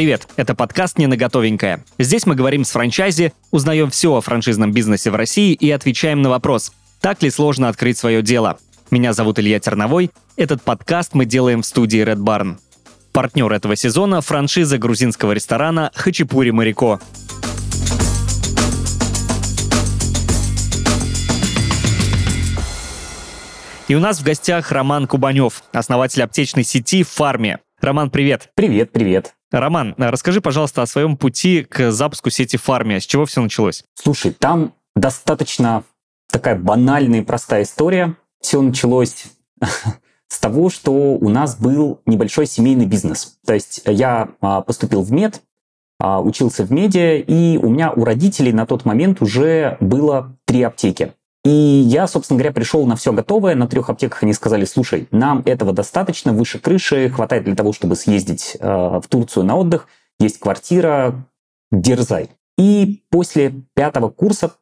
[0.00, 1.84] Привет, это подкаст «Не на готовенькое».
[1.98, 6.30] Здесь мы говорим с франчайзи, узнаем все о франшизном бизнесе в России и отвечаем на
[6.30, 6.72] вопрос,
[7.02, 8.58] так ли сложно открыть свое дело.
[8.90, 10.10] Меня зовут Илья Терновой.
[10.38, 12.56] Этот подкаст мы делаем в студии Red Barn.
[13.12, 16.98] Партнер этого сезона– франшиза грузинского ресторана «Хачапури Марико».
[23.88, 27.58] И у нас в гостях Роман Кубанев, основатель аптечной сети «Фарме».
[27.80, 28.50] Роман, привет.
[28.54, 29.34] Привет, привет.
[29.50, 33.00] Роман, расскажи, пожалуйста, о своем пути к запуску сети Фармия.
[33.00, 33.84] С чего все началось?
[33.94, 35.84] Слушай, там достаточно
[36.30, 38.16] такая банальная и простая история.
[38.42, 39.24] Все началось
[40.28, 43.38] с того, что у нас был небольшой семейный бизнес.
[43.46, 45.40] То есть я а, поступил в мед,
[45.98, 50.62] а, учился в медиа, и у меня у родителей на тот момент уже было три
[50.62, 51.14] аптеки.
[51.44, 53.54] И я, собственно говоря, пришел на все готовое.
[53.54, 57.96] На трех аптеках они сказали, слушай, нам этого достаточно, выше крыши, хватает для того, чтобы
[57.96, 59.88] съездить э, в Турцию на отдых.
[60.18, 61.26] Есть квартира,
[61.72, 62.30] дерзай.
[62.58, 64.52] И после пятого курса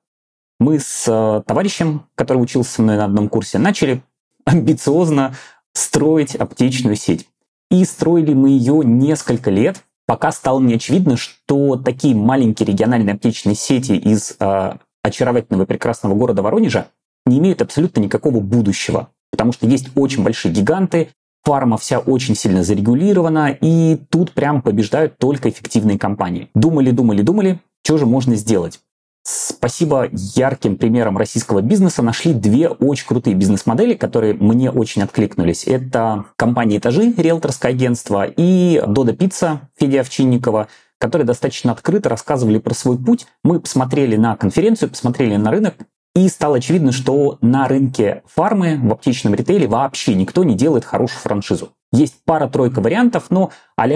[0.61, 4.03] мы с э, товарищем, который учился со мной на одном курсе, начали
[4.45, 5.35] амбициозно
[5.73, 7.29] строить аптечную сеть.
[7.71, 13.57] И строили мы ее несколько лет, пока стало мне очевидно, что такие маленькие региональные аптечные
[13.57, 14.77] сети из э,
[15.09, 16.89] очаровательного и прекрасного города Воронежа
[17.27, 19.11] не имеют абсолютно никакого будущего.
[19.31, 21.11] Потому что есть очень большие гиганты,
[21.45, 26.51] фарма вся очень сильно зарегулирована, и тут прям побеждают только эффективные компании.
[26.55, 28.81] Думали, думали, думали, что же можно сделать?
[29.23, 35.65] Спасибо ярким примерам российского бизнеса нашли две очень крутые бизнес-модели, которые мне очень откликнулись.
[35.65, 42.75] Это компания «Этажи», риэлторское агентство, и «Дода Пицца» Федя Овчинникова– которые достаточно открыто рассказывали про
[42.75, 43.27] свой путь.
[43.45, 45.75] Мы посмотрели на конференцию, посмотрели на рынок,
[46.15, 51.21] и стало очевидно, что на рынке фармы в аптечном ритейле вообще никто не делает хорошую
[51.21, 51.71] франшизу.
[51.93, 53.87] Есть пара-тройка вариантов, но а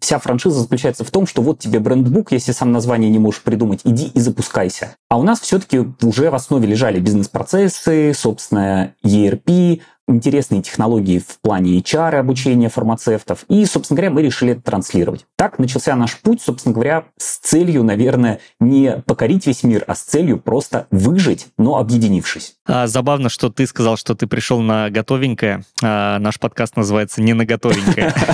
[0.00, 3.80] вся франшиза заключается в том, что вот тебе брендбук, если сам название не можешь придумать,
[3.84, 4.96] иди и запускайся.
[5.08, 9.82] А у нас все-таки уже в основе лежали бизнес-процессы, собственно, ERP,
[10.14, 13.44] интересные технологии в плане HR, обучения фармацевтов.
[13.48, 15.26] И, собственно говоря, мы решили это транслировать.
[15.36, 20.02] Так начался наш путь, собственно говоря, с целью, наверное, не покорить весь мир, а с
[20.02, 22.56] целью просто выжить, но объединившись.
[22.70, 25.64] А, забавно, что ты сказал, что ты пришел на готовенькое.
[25.82, 28.14] А, наш подкаст называется «Не на готовенькое».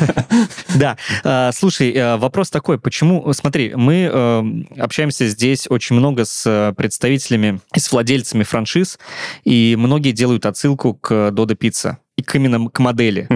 [0.75, 0.99] Да.
[1.25, 2.79] А, слушай, э, вопрос такой.
[2.79, 3.33] Почему...
[3.33, 4.45] Смотри, мы э,
[4.79, 8.99] общаемся здесь очень много с представителями и с владельцами франшиз,
[9.45, 13.27] и многие делают отсылку к Dodo Pizza и к именно к модели.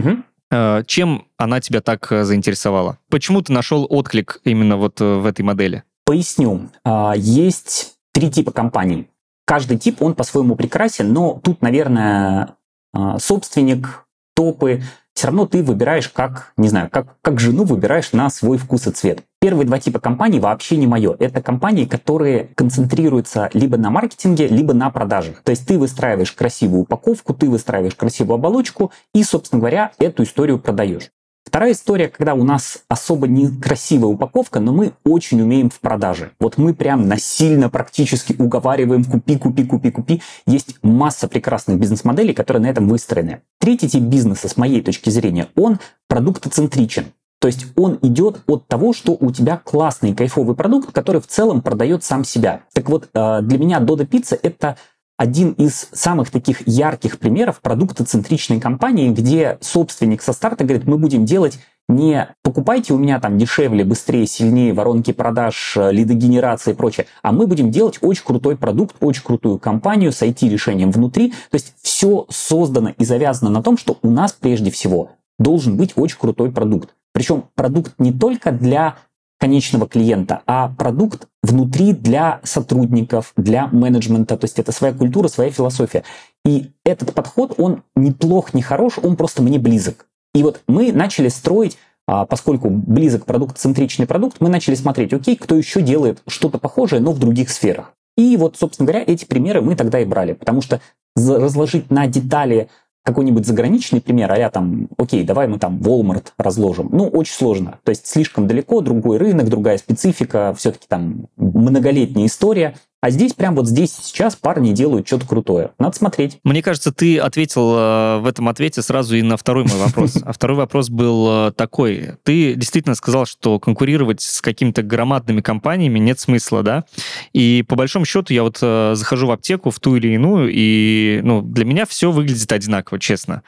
[0.87, 2.99] Чем она тебя так э, заинтересовала?
[3.09, 5.85] Почему ты нашел отклик именно вот в этой модели?
[6.05, 6.69] Поясню.
[7.17, 9.07] Есть три типа компаний.
[9.45, 12.57] Каждый тип, он по-своему прекрасен, но тут, наверное,
[12.93, 14.83] а, собственник, топы,
[15.15, 18.91] все равно ты выбираешь как, не знаю, как, как жену выбираешь на свой вкус и
[18.91, 19.23] цвет.
[19.41, 21.15] Первые два типа компаний вообще не мое.
[21.19, 25.43] Это компании, которые концентрируются либо на маркетинге, либо на продажах.
[25.43, 30.59] То есть ты выстраиваешь красивую упаковку, ты выстраиваешь красивую оболочку и, собственно говоря, эту историю
[30.59, 31.11] продаешь.
[31.45, 36.33] Вторая история, когда у нас особо некрасивая упаковка, но мы очень умеем в продаже.
[36.39, 40.23] Вот мы прям насильно практически уговариваем купи, купи, купи, купи.
[40.47, 43.43] Есть масса прекрасных бизнес-моделей, которые на этом выстроены.
[43.59, 47.07] Третий тип бизнеса, с моей точки зрения, он продуктоцентричен.
[47.41, 51.63] То есть он идет от того, что у тебя классный кайфовый продукт, который в целом
[51.63, 52.65] продает сам себя.
[52.75, 54.77] Так вот, э, для меня Dodo Pizza это
[55.21, 61.27] один из самых таких ярких примеров продуктоцентричной компании, где собственник со старта говорит, мы будем
[61.27, 61.59] делать
[61.91, 67.33] не покупайте у меня там дешевле, быстрее, сильнее воронки продаж, э, лидогенерации и прочее, а
[67.33, 71.33] мы будем делать очень крутой продукт, очень крутую компанию с IT-решением внутри.
[71.51, 75.93] То есть все создано и завязано на том, что у нас прежде всего должен быть
[75.97, 76.95] очень крутой продукт.
[77.13, 78.97] Причем продукт не только для
[79.41, 84.37] конечного клиента, а продукт внутри для сотрудников, для менеджмента.
[84.37, 86.05] То есть это своя культура, своя философия.
[86.45, 90.07] И этот подход, он не плох, не хорош, он просто мне близок.
[90.35, 95.55] И вот мы начали строить а, поскольку близок продукт-центричный продукт, мы начали смотреть, окей, кто
[95.55, 97.95] еще делает что-то похожее, но в других сферах.
[98.17, 100.81] И вот, собственно говоря, эти примеры мы тогда и брали, потому что
[101.17, 102.69] разложить на детали
[103.03, 106.89] какой-нибудь заграничный пример, а я там, окей, давай мы там Walmart разложим.
[106.93, 107.79] Ну, очень сложно.
[107.85, 112.75] То есть слишком далеко, другой рынок, другая специфика, все-таки там многолетняя история.
[113.03, 115.71] А здесь, прям вот здесь сейчас парни делают что-то крутое.
[115.79, 116.39] Надо смотреть.
[116.45, 120.19] Мне кажется, ты ответил э, в этом ответе сразу и на второй мой вопрос.
[120.31, 122.13] А второй вопрос был э, такой.
[122.25, 126.85] Ты действительно сказал, что конкурировать с какими-то громадными компаниями нет смысла, да?
[127.33, 131.21] И по большому счету я вот э, захожу в аптеку, в ту или иную, и
[131.25, 133.43] ну, для меня все выглядит одинаково, честно.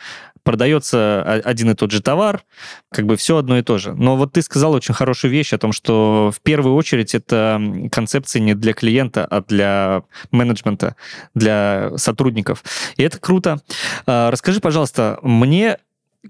[0.44, 2.44] Продается один и тот же товар,
[2.90, 3.94] как бы все одно и то же.
[3.94, 7.60] Но вот ты сказал очень хорошую вещь о том, что в первую очередь это
[7.90, 10.96] концепция не для клиента, а для менеджмента,
[11.34, 12.64] для сотрудников.
[12.96, 13.60] И это круто.
[14.06, 15.78] А, расскажи, пожалуйста, мне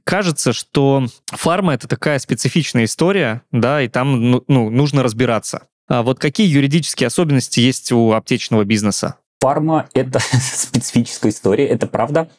[0.05, 5.69] кажется, что фарма это такая специфичная история, да, и там ну, ну, нужно разбираться.
[5.89, 9.17] А вот какие юридические особенности есть у аптечного бизнеса?
[9.41, 12.31] Фарма— это специфическая история, это правда.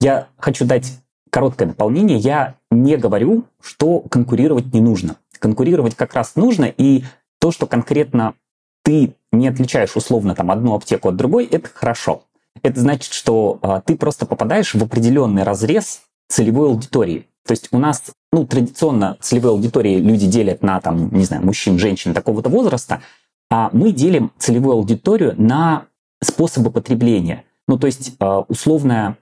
[0.00, 0.92] Я хочу дать
[1.30, 2.18] короткое дополнение.
[2.18, 5.16] Я не говорю, что конкурировать не нужно.
[5.38, 7.04] Конкурировать как раз нужно, и
[7.40, 8.34] то, что конкретно
[8.82, 12.22] ты не отличаешь условно там одну аптеку от другой, это хорошо.
[12.62, 17.26] Это значит, что а, ты просто попадаешь в определенный разрез целевой аудитории.
[17.46, 18.02] То есть у нас,
[18.32, 23.02] ну, традиционно целевой аудитории люди делят на, там, не знаю, мужчин, женщин такого-то возраста,
[23.50, 25.86] а мы делим целевую аудиторию на
[26.22, 27.44] способы потребления.
[27.66, 29.16] Ну, то есть а, условная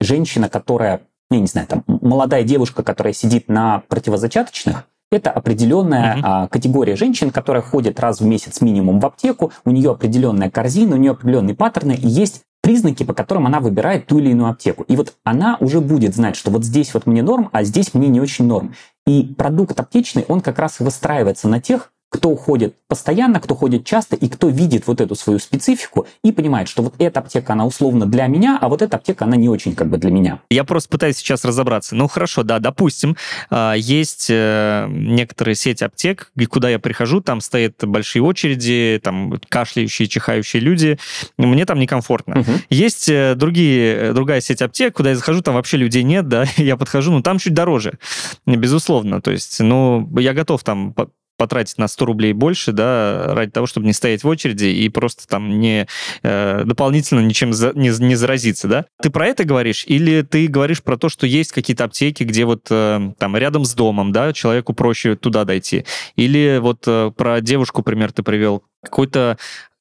[0.00, 6.20] женщина, которая, я не знаю, там, молодая девушка, которая сидит на противозачаточных, это определенная uh-huh.
[6.22, 10.94] а, категория женщин, которая ходит раз в месяц минимум в аптеку, у нее определенная корзина,
[10.94, 14.84] у нее определенные паттерны, и есть признаки, по которым она выбирает ту или иную аптеку.
[14.84, 18.08] И вот она уже будет знать, что вот здесь вот мне норм, а здесь мне
[18.08, 18.74] не очень норм.
[19.06, 24.16] И продукт аптечный, он как раз выстраивается на тех кто ходит постоянно, кто ходит часто
[24.16, 28.04] и кто видит вот эту свою специфику и понимает, что вот эта аптека, она условно
[28.04, 30.40] для меня, а вот эта аптека, она не очень как бы для меня.
[30.50, 31.94] Я просто пытаюсь сейчас разобраться.
[31.94, 33.16] Ну хорошо, да, допустим,
[33.48, 40.08] а, есть э, некоторые сети аптек, куда я прихожу, там стоят большие очереди, там кашляющие,
[40.08, 40.98] чихающие люди,
[41.38, 42.40] мне там некомфортно.
[42.40, 42.50] Угу.
[42.70, 46.44] Есть э, другие, э, другая сеть аптек, куда я захожу, там вообще людей нет, да,
[46.56, 47.98] я подхожу, ну там чуть дороже,
[48.46, 50.92] безусловно, то есть, ну, я готов там
[51.40, 55.26] потратить на 100 рублей больше, да, ради того, чтобы не стоять в очереди и просто
[55.26, 55.86] там не
[56.22, 58.84] э, дополнительно ничем за, не, не заразиться, да?
[59.00, 62.66] Ты про это говоришь или ты говоришь про то, что есть какие-то аптеки, где вот
[62.68, 65.86] э, там рядом с домом, да, человеку проще туда дойти?
[66.14, 69.38] Или вот э, про девушку, пример, ты привел, какой-то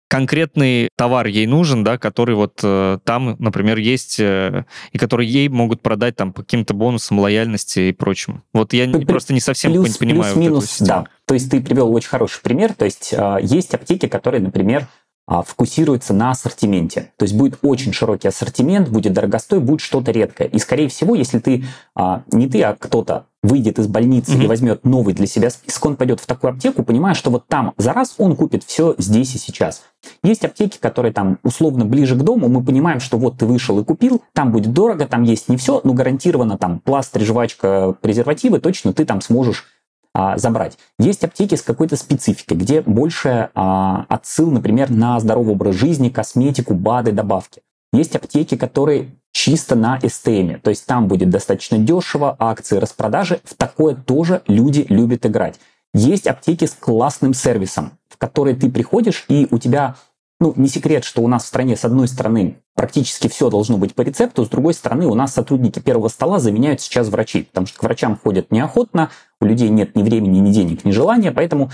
[0.09, 5.47] конкретный товар ей нужен, да, который вот э, там, например, есть, э, и который ей
[5.47, 8.43] могут продать там по каким-то бонусам лояльности и прочим.
[8.51, 10.33] Вот я Плюс, просто не совсем плюс, понимаю.
[10.33, 11.05] Плюс-минус, вот да.
[11.25, 12.73] То есть ты привел очень хороший пример.
[12.73, 14.87] То есть э, есть аптеки, которые, например,
[15.29, 17.11] а, фокусируется на ассортименте.
[17.15, 20.47] То есть будет очень широкий ассортимент, будет дорогостой, будет что-то редкое.
[20.47, 24.43] И, скорее всего, если ты, а, не ты, а кто-то выйдет из больницы mm-hmm.
[24.43, 27.73] и возьмет новый для себя список, он пойдет в такую аптеку, понимая, что вот там
[27.77, 29.83] за раз он купит все здесь и сейчас.
[30.23, 33.83] Есть аптеки, которые там условно ближе к дому, мы понимаем, что вот ты вышел и
[33.83, 38.93] купил, там будет дорого, там есть не все, но гарантированно там пластырь, жвачка, презервативы, точно
[38.93, 39.67] ты там сможешь
[40.13, 40.77] а, забрать.
[40.97, 46.73] Есть аптеки с какой-то спецификой, где больше а, отсыл, например, на здоровый образ жизни, косметику,
[46.73, 47.61] БАДы, добавки.
[47.93, 53.55] Есть аптеки, которые чисто на СТМ, то есть там будет достаточно дешево, акции, распродажи, в
[53.55, 55.59] такое тоже люди любят играть.
[55.93, 59.95] Есть аптеки с классным сервисом, в которые ты приходишь, и у тебя
[60.39, 63.93] ну, не секрет, что у нас в стране, с одной стороны, практически все должно быть
[63.93, 67.77] по рецепту, с другой стороны, у нас сотрудники первого стола заменяют сейчас врачей, потому что
[67.77, 69.09] к врачам ходят неохотно,
[69.41, 71.71] у людей нет ни времени, ни денег, ни желания, поэтому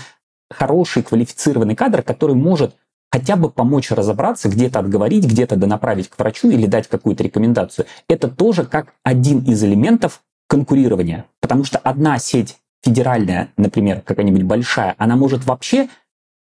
[0.50, 2.74] хороший квалифицированный кадр, который может
[3.12, 8.26] хотя бы помочь разобраться, где-то отговорить, где-то донаправить к врачу или дать какую-то рекомендацию, это
[8.26, 11.26] тоже как один из элементов конкурирования.
[11.40, 15.88] Потому что одна сеть федеральная, например, какая-нибудь большая, она может вообще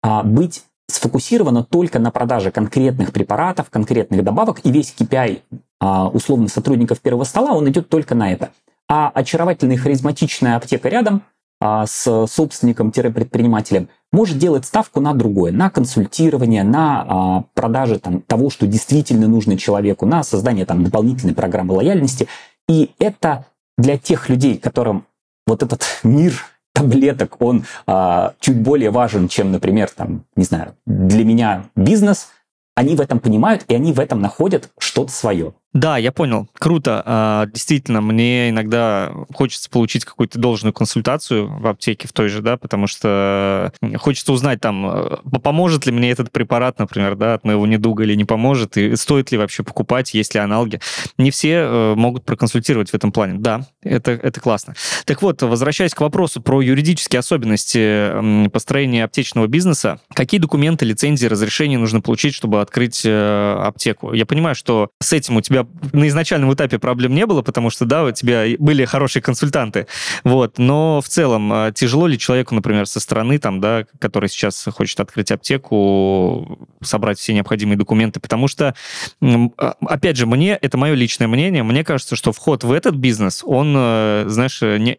[0.02, 5.42] а, быть сфокусировано только на продаже конкретных препаратов, конкретных добавок, и весь KPI
[5.80, 8.50] а, условно сотрудников первого стола, он идет только на это.
[8.88, 11.22] А очаровательная харизматичная аптека рядом
[11.60, 18.50] а, с собственником-предпринимателем может делать ставку на другое, на консультирование, на а, продажи там, того,
[18.50, 22.28] что действительно нужно человеку, на создание там, дополнительной программы лояльности.
[22.68, 23.46] И это
[23.78, 25.06] для тех людей, которым
[25.46, 26.34] вот этот мир
[26.74, 32.28] таблеток, он а, чуть более важен, чем, например, там, не знаю, для меня бизнес,
[32.74, 35.54] они в этом понимают, и они в этом находят что-то свое.
[35.74, 36.48] Да, я понял.
[36.56, 37.02] Круто.
[37.04, 42.56] А, действительно, мне иногда хочется получить какую-то должную консультацию в аптеке в той же, да,
[42.56, 47.66] потому что хочется узнать там, э, поможет ли мне этот препарат, например, да, от моего
[47.66, 50.78] недуга или не поможет, и стоит ли вообще покупать, есть ли аналоги.
[51.18, 53.34] Не все э, могут проконсультировать в этом плане.
[53.40, 54.74] Да, это, это классно.
[55.06, 61.78] Так вот, возвращаясь к вопросу про юридические особенности построения аптечного бизнеса, какие документы, лицензии, разрешения
[61.78, 64.12] нужно получить, чтобы открыть э, аптеку?
[64.12, 67.84] Я понимаю, что с этим у тебя на изначальном этапе проблем не было, потому что,
[67.84, 69.86] да, у тебя были хорошие консультанты,
[70.22, 74.66] вот, но в целом а, тяжело ли человеку, например, со стороны, там, да, который сейчас
[74.74, 78.74] хочет открыть аптеку, собрать все необходимые документы, потому что,
[79.22, 83.42] а, опять же, мне, это мое личное мнение, мне кажется, что вход в этот бизнес,
[83.44, 84.98] он, э, знаешь, не,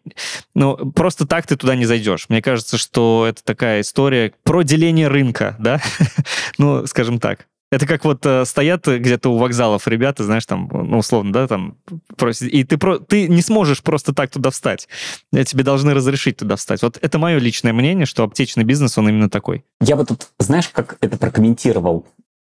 [0.53, 2.25] ну, просто так ты туда не зайдешь.
[2.29, 5.81] Мне кажется, что это такая история про деление рынка, да,
[6.57, 7.47] ну, скажем так.
[7.71, 11.77] Это как вот э, стоят где-то у вокзалов ребята, знаешь, там, ну, условно, да, там,
[12.15, 14.87] просят, и ты, про, ты не сможешь просто так туда встать.
[15.31, 16.83] Тебе должны разрешить туда встать.
[16.83, 19.65] Вот это мое личное мнение, что аптечный бизнес, он именно такой.
[19.81, 22.05] Я бы тут, знаешь, как это прокомментировал?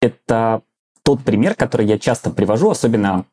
[0.01, 0.63] Это
[1.03, 3.27] тот пример, который я часто привожу, особенно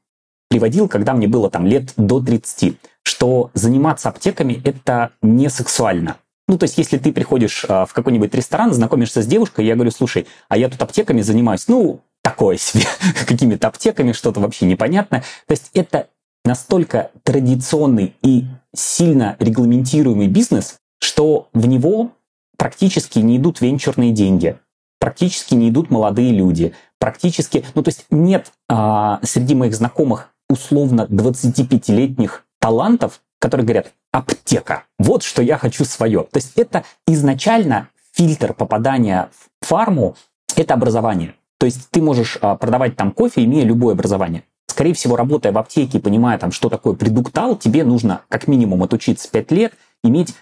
[0.50, 6.18] приводил, когда мне было там лет до 30, что заниматься аптеками– это не сексуально.
[6.53, 9.89] Ну, то есть, если ты приходишь э, в какой-нибудь ресторан, знакомишься с девушкой, я говорю,
[9.89, 12.83] слушай, а я тут аптеками занимаюсь, ну, такое себе,
[13.27, 15.22] какими-то аптеками, что-то вообще непонятное.
[15.48, 16.10] То есть, это
[16.45, 18.45] настолько традиционный и
[18.75, 22.12] сильно регламентируемый бизнес, что в него
[22.55, 24.60] практически не идут венчурные деньги,
[25.00, 31.07] практически не идут молодые люди, практически, ну то есть нет а, среди моих знакомых условно
[31.10, 36.22] 25-летних талантов, которые говорят, аптека, вот что я хочу свое.
[36.32, 39.29] То есть это изначально фильтр попадания
[39.60, 40.15] в фарму,
[40.55, 41.34] это образование.
[41.58, 44.43] То есть ты можешь а, продавать там кофе, имея любое образование.
[44.67, 49.29] Скорее всего, работая в аптеке, понимая там, что такое предуктал, тебе нужно как минимум отучиться
[49.29, 50.36] 5 лет, иметь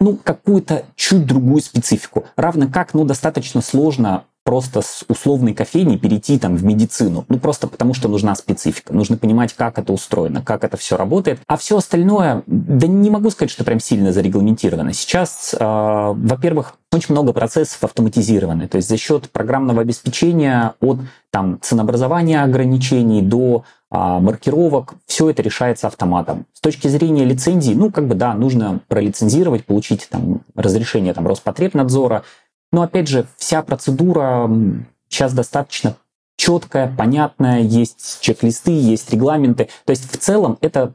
[0.00, 2.26] ну, какую-то чуть другую специфику.
[2.36, 7.24] Равно как, ну, достаточно сложно просто с условной кофейни перейти там в медицину.
[7.28, 8.94] Ну, просто потому что нужна специфика.
[8.94, 11.40] Нужно понимать, как это устроено, как это все работает.
[11.46, 14.92] А все остальное, да не могу сказать, что прям сильно зарегламентировано.
[14.94, 18.68] Сейчас, э, во-первых, очень много процессов автоматизированы.
[18.68, 20.98] То есть за счет программного обеспечения от
[21.30, 26.44] там, ценообразования ограничений до а, маркировок, все это решается автоматом.
[26.52, 32.22] С точки зрения лицензии, ну, как бы, да, нужно пролицензировать, получить там разрешение там Роспотребнадзора,
[32.72, 34.50] но опять же, вся процедура
[35.08, 35.96] сейчас достаточно
[36.36, 39.68] четкая, понятная, есть чек-листы, есть регламенты.
[39.84, 40.94] То есть в целом это,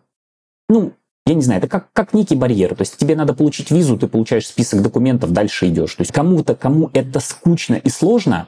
[0.70, 0.94] ну,
[1.26, 2.76] я не знаю, это как, как некий барьер.
[2.76, 5.96] То есть тебе надо получить визу, ты получаешь список документов, дальше идешь.
[5.96, 8.48] То есть кому-то, кому это скучно и сложно,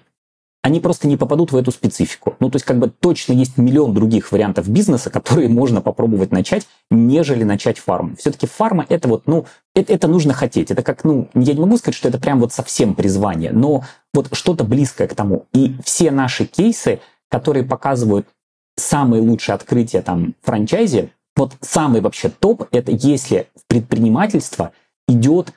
[0.65, 2.38] они просто не попадут в эту специфику.
[2.39, 6.65] Ну, то есть, как бы точно есть миллион других вариантов бизнеса, которые можно попробовать начать,
[6.89, 8.15] нежели начать фарм.
[8.15, 9.45] Все-таки фарма это вот, ну,
[9.75, 10.72] это, это нужно хотеть.
[10.72, 14.36] Это как, ну, я не могу сказать, что это прям вот совсем призвание, но вот
[14.36, 15.45] что-то близкое к тому.
[15.53, 18.25] И все наши кейсы, которые показывают
[18.75, 24.72] самые лучшие открытия там франчайзи, вот самый вообще топ, это если в предпринимательство
[25.07, 25.53] идет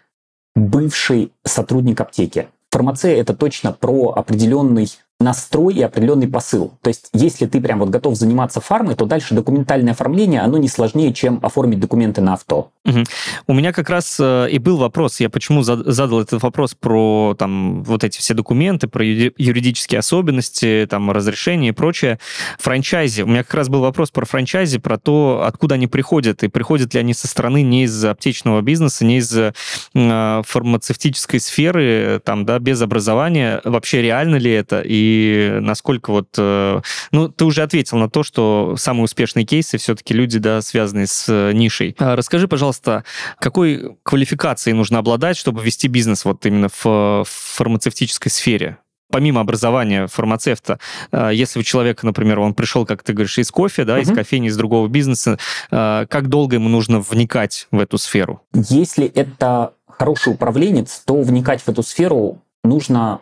[0.54, 2.48] бывший сотрудник аптеки.
[2.70, 4.88] Фармация это точно про определенный
[5.20, 6.72] настрой и определенный посыл.
[6.80, 10.68] То есть, если ты прям вот готов заниматься фармой, то дальше документальное оформление, оно не
[10.68, 12.70] сложнее, чем оформить документы на авто.
[12.84, 13.04] Угу.
[13.48, 17.82] У меня как раз э, и был вопрос, я почему задал этот вопрос про там
[17.82, 22.20] вот эти все документы, про юридические особенности, там разрешения и прочее.
[22.60, 23.22] Франчайзи.
[23.22, 26.94] У меня как раз был вопрос про франчайзи, про то, откуда они приходят, и приходят
[26.94, 29.52] ли они со стороны не из аптечного бизнеса, не из э,
[29.94, 33.60] фармацевтической сферы, там, да, без образования.
[33.64, 34.80] Вообще реально ли это?
[34.80, 36.28] И и насколько вот...
[36.36, 36.80] Э,
[37.12, 41.26] ну, ты уже ответил на то, что самые успешные кейсы все-таки люди, да, связанные с
[41.28, 41.96] э, нишей.
[41.98, 43.04] А расскажи, пожалуйста,
[43.38, 48.78] какой квалификацией нужно обладать, чтобы вести бизнес вот именно в фармацевтической сфере?
[49.10, 50.78] помимо образования фармацевта,
[51.12, 54.02] э, если у человека, например, он пришел, как ты говоришь, из кофе, да, uh-huh.
[54.02, 55.38] из кофейни, из другого бизнеса,
[55.70, 58.42] как долго ему нужно вникать в эту сферу?
[58.52, 63.20] Если это хороший управленец, то вникать в эту сферу нужно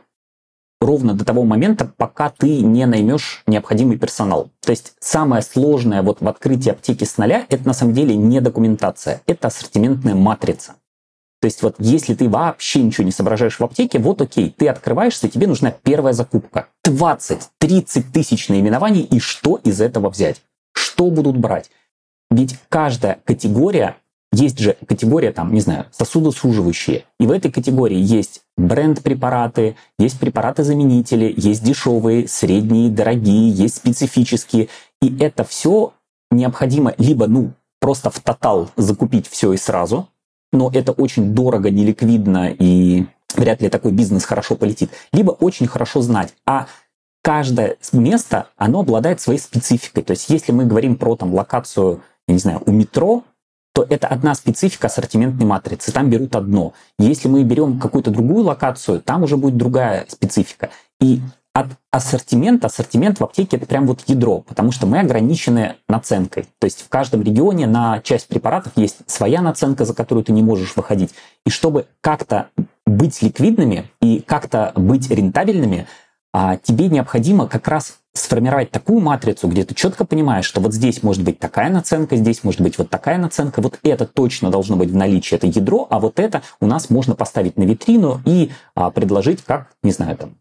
[0.80, 4.50] ровно до того момента, пока ты не наймешь необходимый персонал.
[4.60, 8.40] То есть самое сложное вот в открытии аптеки с нуля, это на самом деле не
[8.40, 10.74] документация, это ассортиментная матрица.
[11.40, 15.28] То есть вот если ты вообще ничего не соображаешь в аптеке, вот окей, ты открываешься,
[15.28, 16.68] тебе нужна первая закупка.
[16.86, 20.42] 20-30 тысяч наименований, и что из этого взять?
[20.72, 21.70] Что будут брать?
[22.30, 23.96] Ведь каждая категория
[24.36, 27.04] есть же категория, там, не знаю, сосудосуживающие.
[27.18, 34.68] И в этой категории есть бренд-препараты, есть препараты-заменители, есть дешевые, средние, дорогие, есть специфические.
[35.00, 35.94] И это все
[36.30, 40.08] необходимо либо, ну, просто в тотал закупить все и сразу,
[40.52, 46.02] но это очень дорого, неликвидно и вряд ли такой бизнес хорошо полетит, либо очень хорошо
[46.02, 46.34] знать.
[46.46, 46.66] А
[47.22, 50.02] каждое место, оно обладает своей спецификой.
[50.02, 53.24] То есть если мы говорим про там локацию, я не знаю, у метро,
[53.76, 55.92] то это одна специфика ассортиментной матрицы.
[55.92, 56.72] Там берут одно.
[56.98, 60.70] Если мы берем какую-то другую локацию, там уже будет другая специфика.
[60.98, 61.20] И
[61.52, 66.46] от ассортимента, ассортимент в аптеке это прям вот ядро, потому что мы ограничены наценкой.
[66.58, 70.42] То есть в каждом регионе на часть препаратов есть своя наценка, за которую ты не
[70.42, 71.10] можешь выходить.
[71.44, 72.48] И чтобы как-то
[72.86, 75.86] быть ликвидными и как-то быть рентабельными,
[76.32, 81.02] а, тебе необходимо как раз сформировать такую матрицу, где ты четко понимаешь, что вот здесь
[81.02, 84.90] может быть такая наценка, здесь может быть вот такая наценка, вот это точно должно быть
[84.90, 88.90] в наличии, это ядро, а вот это у нас можно поставить на витрину и а,
[88.90, 90.34] предложить как, не знаю, там,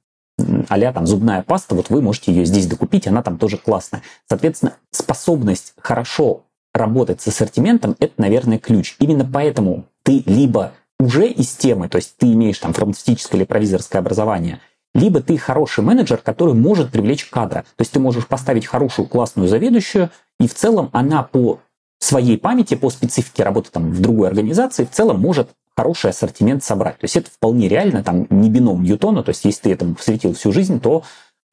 [0.70, 4.01] а там зубная паста, вот вы можете ее здесь докупить, она там тоже классная.
[4.27, 8.96] Соответственно, способность хорошо работать с ассортиментом– это, наверное, ключ.
[9.00, 14.00] Именно поэтому ты либо уже из темы, то есть ты имеешь там фармацевтическое или провизорское
[14.00, 14.60] образование–
[14.95, 17.65] либо ты хороший менеджер, который может привлечь кадра.
[17.75, 20.09] То есть ты можешь поставить хорошую, классную заведующую,
[20.39, 21.59] и в целом она по
[21.99, 26.97] своей памяти, по специфике работы там, в другой организации, в целом может хороший ассортимент собрать.
[26.97, 30.33] То есть это вполне реально, там не бином Ньютона, то есть если ты этому посвятил
[30.33, 31.03] всю жизнь, то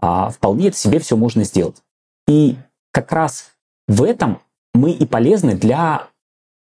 [0.01, 1.77] а, вполне это себе все можно сделать.
[2.29, 2.57] И
[2.93, 3.51] как раз
[3.89, 4.41] в этом
[4.73, 6.09] мы и полезны для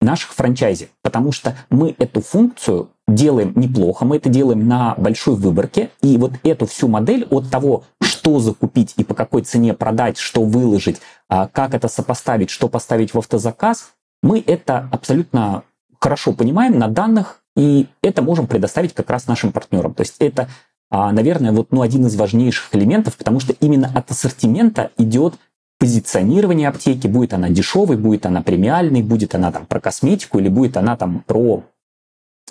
[0.01, 5.91] наших франчайзи, потому что мы эту функцию делаем неплохо, мы это делаем на большой выборке,
[6.01, 10.43] и вот эту всю модель от того, что закупить и по какой цене продать, что
[10.43, 13.93] выложить, а, как это сопоставить, что поставить в автозаказ,
[14.23, 15.65] мы это абсолютно
[16.01, 19.95] хорошо понимаем на данных, и это можем предоставить как раз нашим партнерам.
[19.95, 20.49] То есть это,
[20.91, 25.35] а, наверное, вот, ну, один из важнейших элементов, потому что именно от ассортимента идет
[25.81, 30.77] позиционирование аптеки, будет она дешевой, будет она премиальной, будет она там про косметику или будет
[30.77, 31.65] она там про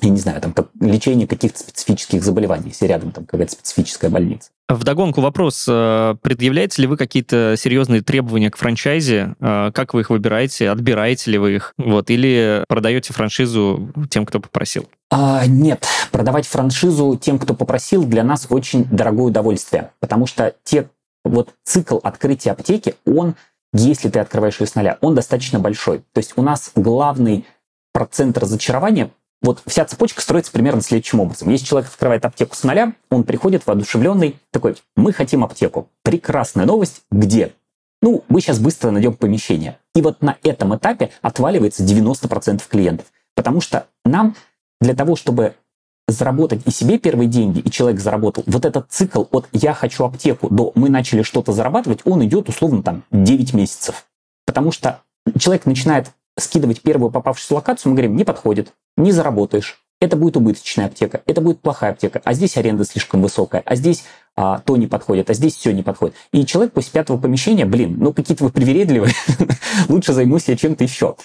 [0.01, 4.50] я не знаю, там, как лечение каких-то специфических заболеваний, если рядом там какая-то специфическая больница.
[4.69, 5.65] В догонку вопрос.
[5.67, 9.36] Э, предъявляете ли вы какие-то серьезные требования к франчайзе?
[9.39, 10.69] Э, как вы их выбираете?
[10.69, 11.74] Отбираете ли вы их?
[11.77, 14.88] Вот, или продаете франшизу тем, кто попросил?
[15.12, 20.88] А, нет, продавать франшизу тем, кто попросил, для нас очень дорогое удовольствие, потому что те,
[21.23, 23.35] вот цикл открытия аптеки, он,
[23.73, 25.99] если ты открываешь ее с нуля, он достаточно большой.
[26.13, 27.45] То есть у нас главный
[27.91, 29.11] процент разочарования
[29.41, 31.49] вот вся цепочка строится примерно следующим образом.
[31.49, 35.89] Если человек открывает аптеку с нуля, он приходит воодушевленный, такой, мы хотим аптеку.
[36.03, 37.53] Прекрасная новость, где?
[38.01, 39.77] Ну, мы сейчас быстро найдем помещение.
[39.95, 43.07] И вот на этом этапе отваливается 90% клиентов.
[43.35, 44.36] Потому что нам
[44.82, 45.55] для того, чтобы
[46.12, 50.50] заработать и себе первые деньги, и человек заработал, вот этот цикл от «я хочу аптеку»
[50.50, 54.06] до «мы начали что-то зарабатывать», он идет условно там 9 месяцев.
[54.45, 55.02] Потому что
[55.38, 59.84] человек начинает скидывать первую попавшуюся локацию, мы говорим, не подходит, не заработаешь.
[60.02, 64.06] Это будет убыточная аптека, это будет плохая аптека, а здесь аренда слишком высокая, а здесь
[64.38, 66.15] а, то не подходит, а здесь все не подходит.
[66.32, 69.13] И человек после пятого помещения, блин, ну какие-то вы привередливые,
[69.89, 71.17] лучше займусь я чем-то еще.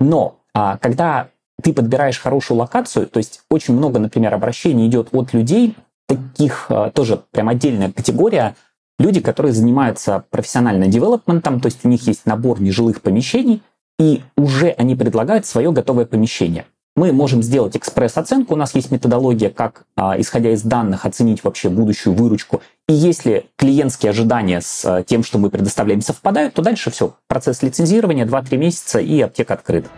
[0.00, 1.28] Но а, когда
[1.62, 5.74] ты подбираешь хорошую локацию, то есть очень много, например, обращений идет от людей,
[6.06, 8.54] таких а, тоже прям отдельная категория,
[8.98, 13.62] люди, которые занимаются профессиональным девелопментом, то есть у них есть набор нежилых помещений,
[13.98, 16.66] и уже они предлагают свое готовое помещение.
[16.96, 21.68] Мы можем сделать экспресс-оценку, у нас есть методология, как, а, исходя из данных, оценить вообще
[21.68, 22.62] будущую выручку.
[22.88, 27.14] И если клиентские ожидания с а, тем, что мы предоставляем, совпадают, то дальше все.
[27.28, 29.90] Процесс лицензирования 2-3 месяца и аптека открыта.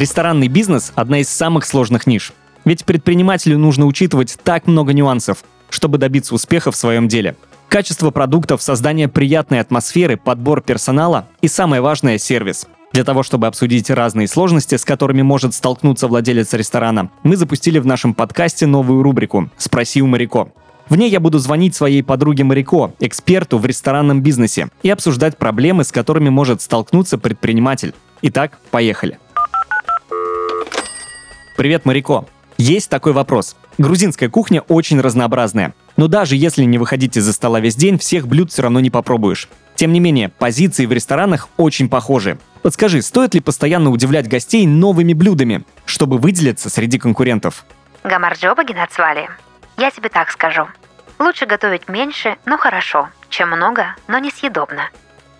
[0.00, 2.32] Ресторанный бизнес– одна из самых сложных ниш.
[2.64, 7.36] Ведь предпринимателю нужно учитывать так много нюансов, чтобы добиться успеха в своем деле.
[7.68, 12.66] Качество продуктов, создание приятной атмосферы, подбор персонала и самое важное– сервис.
[12.94, 17.84] Для того, чтобы обсудить разные сложности, с которыми может столкнуться владелец ресторана, мы запустили в
[17.84, 20.48] нашем подкасте новую рубрику «Спроси у Марико».
[20.88, 25.84] В ней я буду звонить своей подруге Марико, эксперту в ресторанном бизнесе, и обсуждать проблемы,
[25.84, 27.92] с которыми может столкнуться предприниматель.
[28.22, 29.18] Итак, поехали.
[31.60, 32.24] Привет, Марико.
[32.56, 33.54] Есть такой вопрос.
[33.76, 35.74] Грузинская кухня очень разнообразная.
[35.98, 39.46] Но даже если не выходить из-за стола весь день, всех блюд все равно не попробуешь.
[39.74, 42.38] Тем не менее, позиции в ресторанах очень похожи.
[42.62, 47.66] Подскажи, стоит ли постоянно удивлять гостей новыми блюдами, чтобы выделиться среди конкурентов?
[48.04, 49.28] Гамарджоба Генацвали.
[49.76, 50.66] Я тебе так скажу.
[51.18, 54.88] Лучше готовить меньше, но хорошо, чем много, но несъедобно.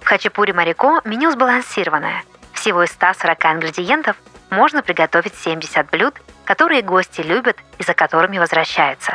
[0.02, 2.24] В хачапури Марико меню сбалансированное.
[2.52, 4.16] Всего из 140 ингредиентов
[4.50, 6.14] можно приготовить 70 блюд
[6.50, 9.12] которые гости любят и за которыми возвращаются.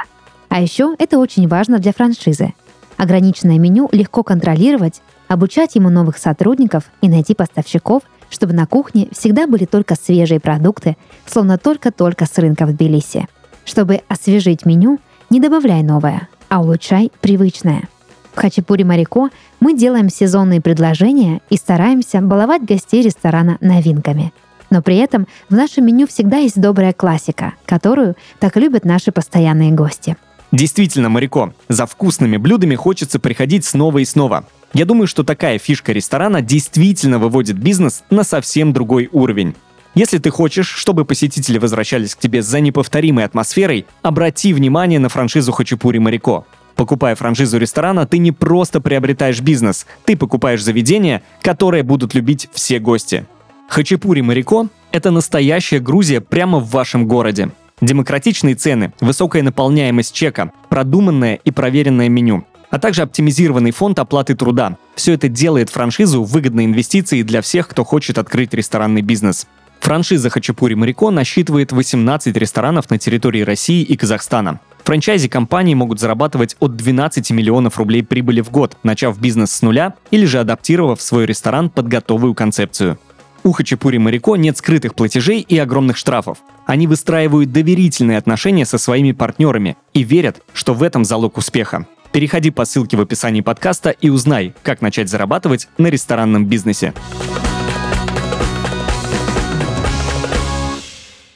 [0.48, 2.54] А еще это очень важно для франшизы.
[2.96, 9.48] Ограниченное меню легко контролировать, обучать ему новых сотрудников и найти поставщиков, чтобы на кухне всегда
[9.48, 10.96] были только свежие продукты,
[11.26, 13.28] словно только-только с рынка в Тбилиси.
[13.66, 17.90] Чтобы освежить меню, не добавляй новое, а улучшай привычное.
[18.34, 24.32] В Хачапури Марико мы делаем сезонные предложения и стараемся баловать гостей ресторана новинками.
[24.70, 29.72] Но при этом в нашем меню всегда есть добрая классика, которую так любят наши постоянные
[29.72, 30.18] гости.
[30.52, 34.46] Действительно, Марико, за вкусными блюдами хочется приходить снова и снова.
[34.74, 39.56] Я думаю, что такая фишка ресторана действительно выводит бизнес на совсем другой уровень.
[39.96, 45.54] Если ты хочешь, чтобы посетители возвращались к тебе за неповторимой атмосферой, обрати внимание на франшизу
[45.54, 46.46] Хачапури Марико.
[46.76, 52.80] Покупая франшизу ресторана, ты не просто приобретаешь бизнес, ты покупаешь заведение, которое будут любить все
[52.80, 53.26] гости.
[53.68, 57.50] Хачапури Марико– это настоящая Грузия прямо в вашем городе.
[57.82, 64.78] Демократичные цены, высокая наполняемость чека, продуманное и проверенное меню, а также оптимизированный фонд оплаты труда.
[64.96, 69.48] Все это делает франшизу выгодной инвестицией для всех, кто хочет открыть ресторанный бизнес.
[69.82, 74.62] Франшиза Хачапури Марико насчитывает 18 ресторанов на территории России и Казахстана.
[74.84, 79.96] Франчайзи компании могут зарабатывать от 12 миллионов рублей прибыли в год, начав бизнес с нуля
[80.12, 82.98] или же адаптировав свой ресторан под готовую концепцию.
[83.46, 86.40] У Хачапури Марико нет скрытых платежей и огромных штрафов.
[86.66, 91.86] Они выстраивают доверительные отношения со своими партнерами и верят, что в этом залог успеха.
[92.12, 96.96] Переходи по ссылке в описании подкаста и узнай, как начать зарабатывать на ресторанном бизнесе.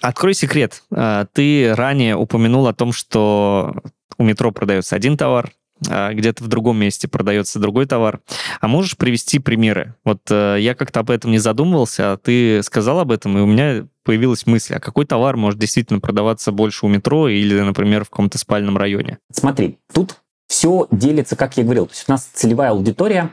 [0.02, 0.82] Открой секрет.
[0.90, 3.84] А, ты ранее упомянул о том, что
[4.18, 8.20] у метро продается один товар, где-то в другом месте продается другой товар.
[8.60, 9.96] А можешь привести примеры?
[10.04, 13.46] Вот э, я как-то об этом не задумывался, а ты сказал об этом, и у
[13.46, 18.10] меня появилась мысль, а какой товар может действительно продаваться больше у метро или, например, в
[18.10, 19.20] каком-то спальном районе?
[19.32, 20.16] Смотри, тут
[20.48, 23.32] все делится, как я говорил, то есть у нас целевая аудитория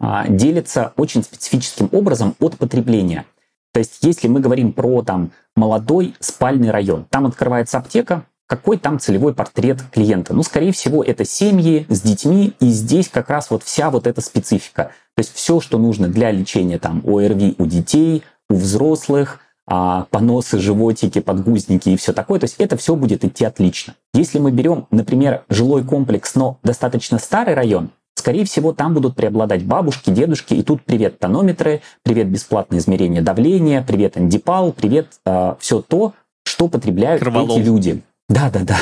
[0.00, 3.24] а, делится очень специфическим образом от потребления.
[3.72, 8.98] То есть если мы говорим про там молодой спальный район, там открывается аптека, какой там
[8.98, 10.34] целевой портрет клиента?
[10.34, 14.20] Ну, скорее всего, это семьи с детьми, и здесь как раз вот вся вот эта
[14.20, 14.90] специфика.
[15.14, 20.58] То есть все, что нужно для лечения там ОРВИ у детей, у взрослых, а, поносы,
[20.58, 22.40] животики, подгузники и все такое.
[22.40, 23.94] То есть это все будет идти отлично.
[24.14, 29.64] Если мы берем, например, жилой комплекс, но достаточно старый район, скорее всего, там будут преобладать
[29.64, 35.82] бабушки, дедушки, и тут привет тонометры, привет бесплатное измерение давления, привет андипал, привет э, все
[35.82, 37.58] то, что потребляют Кроволол.
[37.58, 38.02] эти люди.
[38.28, 38.78] Да-да-да.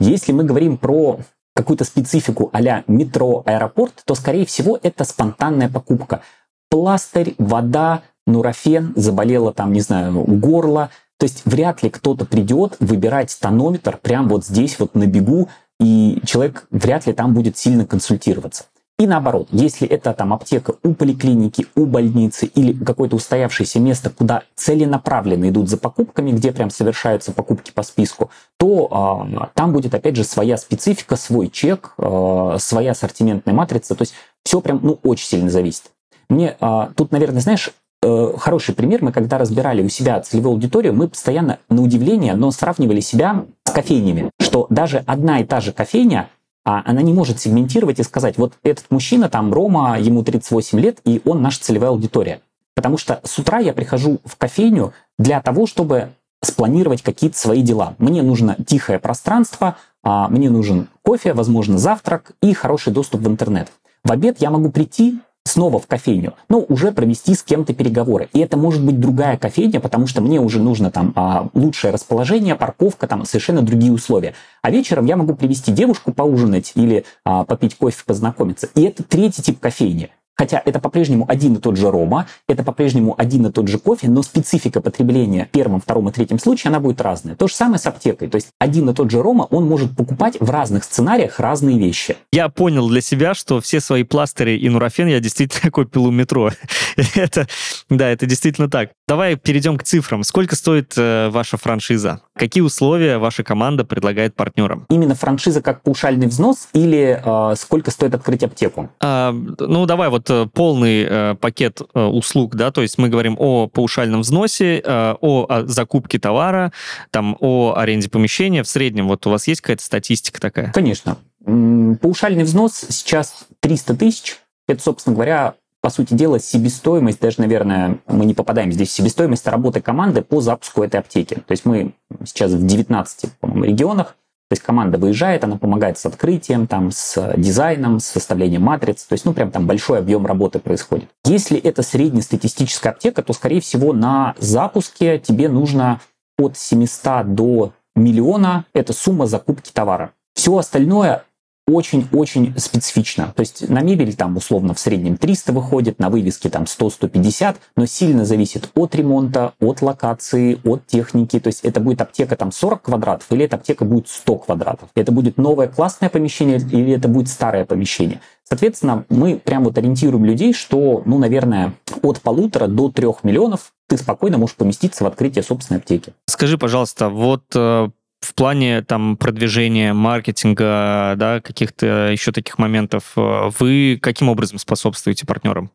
[0.00, 1.20] Если мы говорим про
[1.54, 6.22] какую-то специфику а метро, аэропорт, то, скорее всего, это спонтанная покупка.
[6.68, 10.90] Пластырь, вода, нурофен, заболело там, не знаю, горло.
[11.18, 15.48] То есть вряд ли кто-то придет выбирать тонометр прямо вот здесь, вот на бегу,
[15.80, 18.64] и человек вряд ли там будет сильно консультироваться.
[18.98, 24.44] И наоборот, если это там аптека у поликлиники, у больницы или какое-то устоявшееся место, куда
[24.54, 30.16] целенаправленно идут за покупками, где прям совершаются покупки по списку, то э, там будет опять
[30.16, 33.94] же своя специфика, свой чек, э, своя ассортиментная матрица.
[33.94, 35.90] То есть все прям ну, очень сильно зависит.
[36.30, 39.04] Мне э, тут, наверное, знаешь, э, хороший пример.
[39.04, 43.72] Мы когда разбирали у себя целевую аудиторию, мы постоянно на удивление, но сравнивали себя с
[43.72, 46.30] кофейнями, что даже одна и та же кофейня
[46.66, 50.98] а она не может сегментировать и сказать, вот этот мужчина, там, Рома, ему 38 лет,
[51.04, 52.40] и он наша целевая аудитория.
[52.74, 56.08] Потому что с утра я прихожу в кофейню для того, чтобы
[56.42, 57.94] спланировать какие-то свои дела.
[57.98, 63.70] Мне нужно тихое пространство, а, мне нужен кофе, возможно, завтрак и хороший доступ в интернет.
[64.02, 68.28] В обед я могу прийти, снова в кофейню, но уже провести с кем-то переговоры.
[68.32, 72.54] И это может быть другая кофейня, потому что мне уже нужно там а, лучшее расположение,
[72.54, 74.34] парковка, там совершенно другие условия.
[74.62, 78.68] А вечером я могу привести девушку поужинать или а, попить кофе, познакомиться.
[78.74, 80.10] И это третий тип кофейни.
[80.36, 84.08] Хотя это по-прежнему один и тот же рома, это по-прежнему один и тот же кофе,
[84.08, 87.36] но специфика потребления в первом, втором и третьем случае, она будет разная.
[87.36, 88.28] То же самое с аптекой.
[88.28, 92.16] То есть один и тот же рома, он может покупать в разных сценариях разные вещи.
[92.32, 96.50] Я понял для себя, что все свои пластыри и нурофен я действительно купил у метро.
[97.14, 97.48] это,
[97.88, 98.90] да, это действительно так.
[99.08, 100.24] Давай перейдем к цифрам.
[100.24, 102.22] Сколько стоит э, ваша франшиза?
[102.34, 104.84] Какие условия ваша команда предлагает партнерам?
[104.90, 108.90] Именно франшиза как паушальный взнос или э, сколько стоит открыть аптеку?
[109.00, 113.36] А, ну, давай вот э, полный э, пакет э, услуг, да, то есть мы говорим
[113.38, 116.72] о паушальном взносе, э, о, о закупке товара,
[117.12, 118.64] там, о аренде помещения.
[118.64, 120.72] В среднем вот у вас есть какая-то статистика такая?
[120.72, 121.16] Конечно.
[121.44, 124.38] Паушальный взнос сейчас 300 тысяч.
[124.66, 125.54] Это, собственно говоря,
[125.86, 130.82] по сути дела, себестоимость, даже, наверное, мы не попадаем здесь себестоимость работы команды по запуску
[130.82, 131.34] этой аптеки.
[131.34, 131.92] То есть мы
[132.24, 134.16] сейчас в 19, по-моему, регионах,
[134.48, 139.04] то есть команда выезжает, она помогает с открытием, там, с дизайном, с составлением матриц.
[139.04, 141.08] То есть, ну, прям там большой объем работы происходит.
[141.24, 146.00] Если это среднестатистическая аптека, то, скорее всего, на запуске тебе нужно
[146.36, 148.64] от 700 до миллиона.
[148.74, 150.10] Это сумма закупки товара.
[150.34, 151.22] Все остальное
[151.66, 153.32] очень-очень специфично.
[153.34, 157.86] То есть на мебель там условно в среднем 300 выходит, на вывеске там 100-150, но
[157.86, 161.40] сильно зависит от ремонта, от локации, от техники.
[161.40, 164.88] То есть это будет аптека там 40 квадратов или эта аптека будет 100 квадратов.
[164.94, 168.20] Это будет новое классное помещение или это будет старое помещение.
[168.48, 173.96] Соответственно, мы прям вот ориентируем людей, что, ну, наверное, от полутора до трех миллионов ты
[173.96, 176.12] спокойно можешь поместиться в открытие собственной аптеки.
[176.26, 177.88] Скажи, пожалуйста, вот э,
[178.26, 185.26] в плане там продвижения, маркетинга, да, каких-то еще таких моментов, э, вы каким образом способствуете
[185.26, 185.70] партнерам?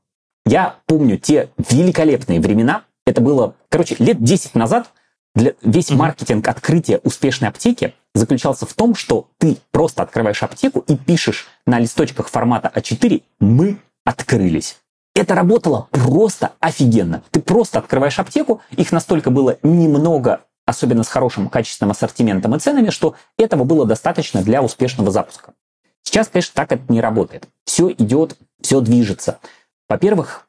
[0.46, 4.92] Я помню те великолепные времена, это было, короче, лет 10 назад,
[5.34, 5.96] для, весь mm-hmm.
[5.96, 11.80] маркетинг открытия успешной аптеки заключался в том, что ты просто открываешь аптеку и пишешь на
[11.80, 14.78] листочках формата А4 «Мы открылись».
[15.16, 17.24] Это работало просто офигенно.
[17.32, 22.90] Ты просто открываешь аптеку, их настолько было немного особенно с хорошим качественным ассортиментом и ценами,
[22.90, 25.54] что этого было достаточно для успешного запуска.
[26.04, 27.48] Сейчас, конечно, так это не работает.
[27.66, 29.40] Все идет, все движется.
[29.88, 30.48] Во-первых,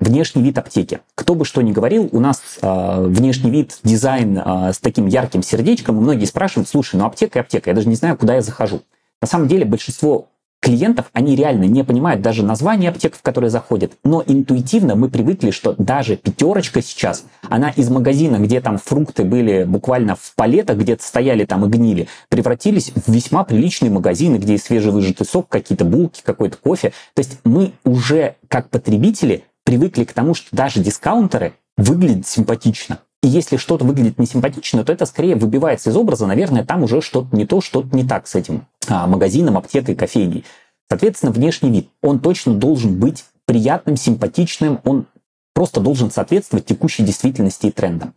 [0.00, 1.00] внешний вид аптеки.
[1.14, 5.42] Кто бы что ни говорил, у нас э, внешний вид, дизайн э, с таким ярким
[5.42, 8.42] сердечком, и многие спрашивают, слушай, ну аптека и аптека, я даже не знаю, куда я
[8.42, 8.82] захожу.
[9.20, 10.28] На самом деле большинство
[10.66, 15.52] клиентов, они реально не понимают даже название аптек, в которые заходят, но интуитивно мы привыкли,
[15.52, 21.04] что даже пятерочка сейчас, она из магазина, где там фрукты были буквально в палетах, где-то
[21.04, 26.22] стояли там и гнили, превратились в весьма приличные магазины, где и свежевыжатый сок, какие-то булки,
[26.24, 26.92] какой-то кофе.
[27.14, 32.98] То есть мы уже как потребители привыкли к тому, что даже дискаунтеры выглядят симпатично.
[33.22, 37.36] И если что-то выглядит несимпатично, то это скорее выбивается из образа, наверное, там уже что-то
[37.36, 40.44] не то, что-то не так с этим а, магазином, аптекой, кофейней.
[40.88, 45.06] Соответственно, внешний вид, он точно должен быть приятным, симпатичным, он
[45.54, 48.14] просто должен соответствовать текущей действительности и трендам.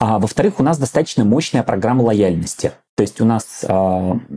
[0.00, 2.72] А во-вторых, у нас достаточно мощная программа лояльности.
[2.96, 3.66] То есть у нас э,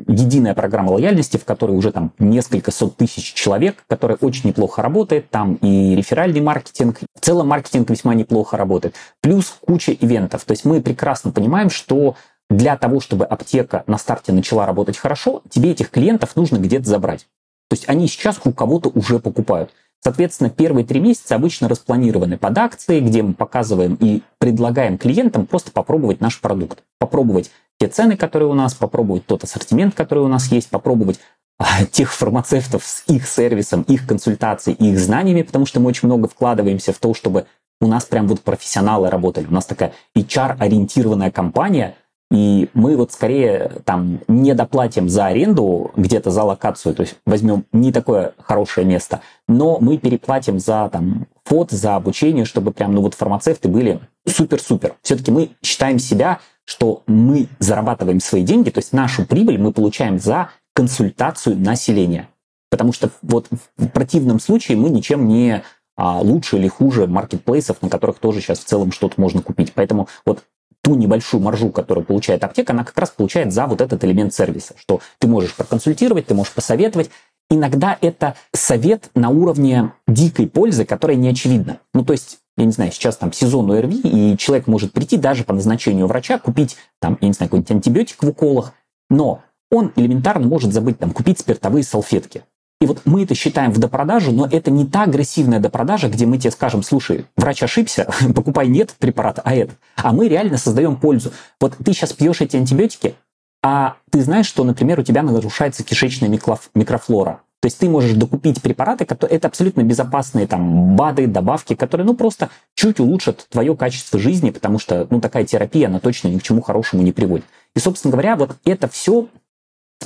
[0.07, 5.29] единая программа лояльности, в которой уже там несколько сот тысяч человек, которая очень неплохо работает.
[5.29, 8.95] Там и реферальный маркетинг, в целом маркетинг весьма неплохо работает.
[9.21, 10.43] Плюс куча ивентов.
[10.45, 12.15] То есть мы прекрасно понимаем, что
[12.49, 17.27] для того, чтобы аптека на старте начала работать хорошо, тебе этих клиентов нужно где-то забрать.
[17.69, 19.71] То есть они сейчас у кого-то уже покупают.
[19.99, 25.71] Соответственно, первые три месяца обычно распланированы под акции, где мы показываем и предлагаем клиентам просто
[25.71, 26.83] попробовать наш продукт.
[26.99, 31.19] Попробовать те цены, которые у нас, попробовать тот ассортимент, который у нас есть, попробовать
[31.57, 36.27] а, тех фармацевтов с их сервисом, их консультацией, их знаниями, потому что мы очень много
[36.27, 37.47] вкладываемся в то, чтобы
[37.81, 39.47] у нас прям вот профессионалы работали.
[39.47, 41.95] У нас такая HR-ориентированная компания–
[42.29, 47.65] и мы вот скорее там не доплатим за аренду где-то за локацию, то есть возьмем
[47.71, 53.01] не такое хорошее место, но мы переплатим за там фот, за обучение, чтобы прям, ну
[53.01, 54.95] вот фармацевты были супер-супер.
[55.01, 60.19] Все-таки мы считаем себя, что мы зарабатываем свои деньги, то есть нашу прибыль мы получаем
[60.19, 62.27] за консультацию населения.
[62.69, 65.63] Потому что вот в противном случае мы ничем не
[65.95, 69.71] а, лучше или хуже маркетплейсов, на которых тоже сейчас в целом что-то можно купить.
[69.73, 70.43] Поэтому вот
[70.87, 74.73] ту небольшую маржу, которую получает аптека, она как раз получает за вот этот элемент сервиса,
[74.77, 77.09] что ты можешь проконсультировать, ты можешь посоветовать.
[77.49, 81.79] Иногда это совет на уровне дикой пользы, которая не очевидна.
[81.93, 85.43] Ну, то есть я не знаю, сейчас там сезон ОРВИ, и человек может прийти даже
[85.43, 88.73] по назначению врача, купить там, я не знаю, какой-нибудь антибиотик в уколах,
[89.09, 92.45] но он элементарно может забыть там купить спиртовые салфетки.
[92.79, 96.37] И вот мы это считаем в допродаже, но это не та агрессивная допродажа, где мы
[96.37, 99.77] тебе скажем, слушай, врач ошибся, покупай не этот препарат, а этот.
[99.95, 101.31] А мы реально создаем пользу.
[101.59, 103.15] Вот ты сейчас пьешь эти антибиотики,
[103.63, 107.41] а ты знаешь, что, например, у тебя нарушается кишечная микрофлора.
[107.59, 112.13] То есть ты можешь докупить препараты, которые это абсолютно безопасные там БАДы, добавки, которые ну
[112.13, 116.43] просто чуть улучшат твое качество жизни, потому что ну такая терапия, она точно ни к
[116.43, 117.45] чему хорошему не приводит.
[117.75, 119.27] И, собственно говоря, вот это все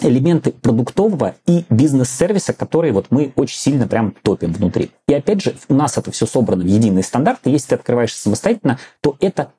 [0.02, 4.92] элементы продуктового и бизнес-сервиса, которые вот мы очень сильно прям топим внутри.
[5.08, 8.16] И опять же, у нас это все собрано в единый стандарт, и если ты открываешь
[8.16, 9.54] самостоятельно, то это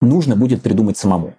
[0.00, 1.34] нужно будет придумать самому.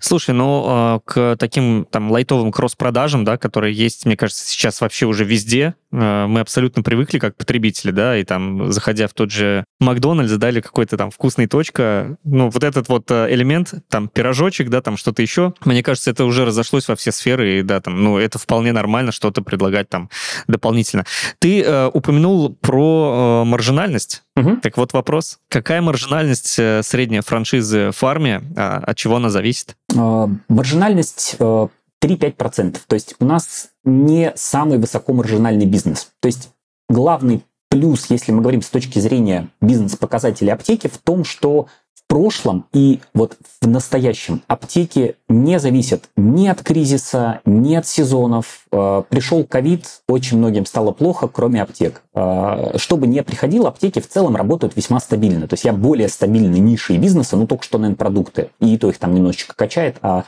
[0.00, 5.06] Слушай, ну, а, к таким там лайтовым кросс-продажам, да, которые есть, мне кажется, сейчас вообще
[5.06, 9.64] уже везде, а, мы абсолютно привыкли как потребители, да, и там, заходя в тот же
[9.80, 14.82] Макдональдс, дали какой-то там вкусный точка, ну, вот этот вот а, элемент, там, пирожочек, да,
[14.82, 18.18] там что-то еще, мне кажется, это уже разошлось во все сферы, и да, там, ну,
[18.18, 20.10] это вполне нормально что-то предлагать там
[20.48, 21.04] дополнительно.
[21.38, 24.56] Ты э, упомянул про э, маржинальность, Угу.
[24.62, 29.53] Так вот вопрос, какая маржинальность э, средняя франшизы в фарме, от чего она зависит?
[29.96, 32.76] А, маржинальность 3-5%.
[32.76, 36.12] Э, То есть у нас не самый высокомаржинальный бизнес.
[36.20, 36.50] То есть
[36.88, 41.66] главный плюс, если мы говорим с точки зрения бизнес-показателей аптеки, в том, что
[42.14, 48.66] прошлом и вот в настоящем аптеки не зависят ни от кризиса, ни от сезонов.
[48.70, 52.02] Э, пришел ковид, очень многим стало плохо, кроме аптек.
[52.14, 55.48] Э, что бы ни приходило, аптеки в целом работают весьма стабильно.
[55.48, 58.50] То есть я более стабильный ниши и бизнеса, ну только что, наверное, продукты.
[58.60, 60.24] И то их там немножечко качает, а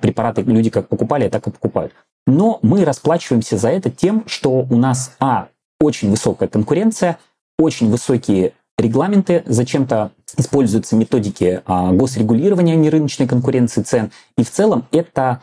[0.00, 1.92] препараты люди как покупали, так и покупают.
[2.26, 5.48] Но мы расплачиваемся за это тем, что у нас, а,
[5.80, 7.18] очень высокая конкуренция,
[7.58, 14.10] очень высокие регламенты, зачем-то используются методики а, госрегулирования, а не рыночной конкуренции цен.
[14.36, 15.42] И в целом это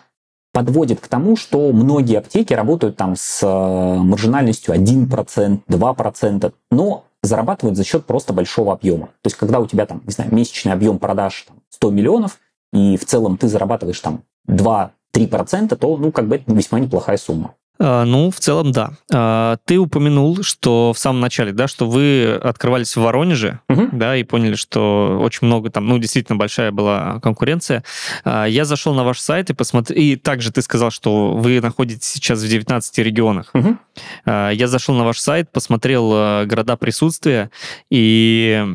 [0.53, 7.77] подводит к тому, что многие аптеки работают там с а, маржинальностью 1%, 2%, но зарабатывают
[7.77, 9.07] за счет просто большого объема.
[9.21, 12.39] То есть, когда у тебя там, не знаю, месячный объем продаж там, 100 миллионов,
[12.73, 17.55] и в целом ты зарабатываешь там 2-3%, то, ну, как бы это весьма неплохая сумма.
[17.79, 18.91] А, ну, в целом, да.
[19.13, 23.89] А, ты упомянул, что в самом начале, да, что вы открывались в Воронеже, угу.
[23.91, 27.83] да, и поняли, что очень много там, ну, действительно большая была конкуренция.
[28.23, 32.07] А, я зашел на ваш сайт и посмотрел, и также ты сказал, что вы находитесь
[32.09, 33.51] сейчас в 19 регионах.
[33.53, 33.77] Угу.
[34.25, 37.51] Я зашел на ваш сайт, посмотрел города присутствия,
[37.89, 38.65] и...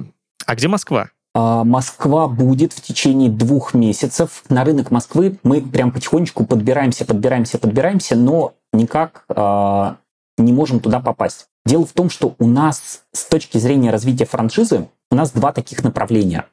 [0.47, 1.09] А где Москва?
[1.35, 4.43] Москва будет в течение двух месяцев.
[4.49, 9.94] На рынок Москвы мы прям потихонечку подбираемся, подбираемся, подбираемся, но никак э,
[10.38, 11.46] не можем туда попасть.
[11.64, 15.85] Дело в том, что у нас с точки зрения развития франшизы у нас два таких
[15.85, 16.46] направления.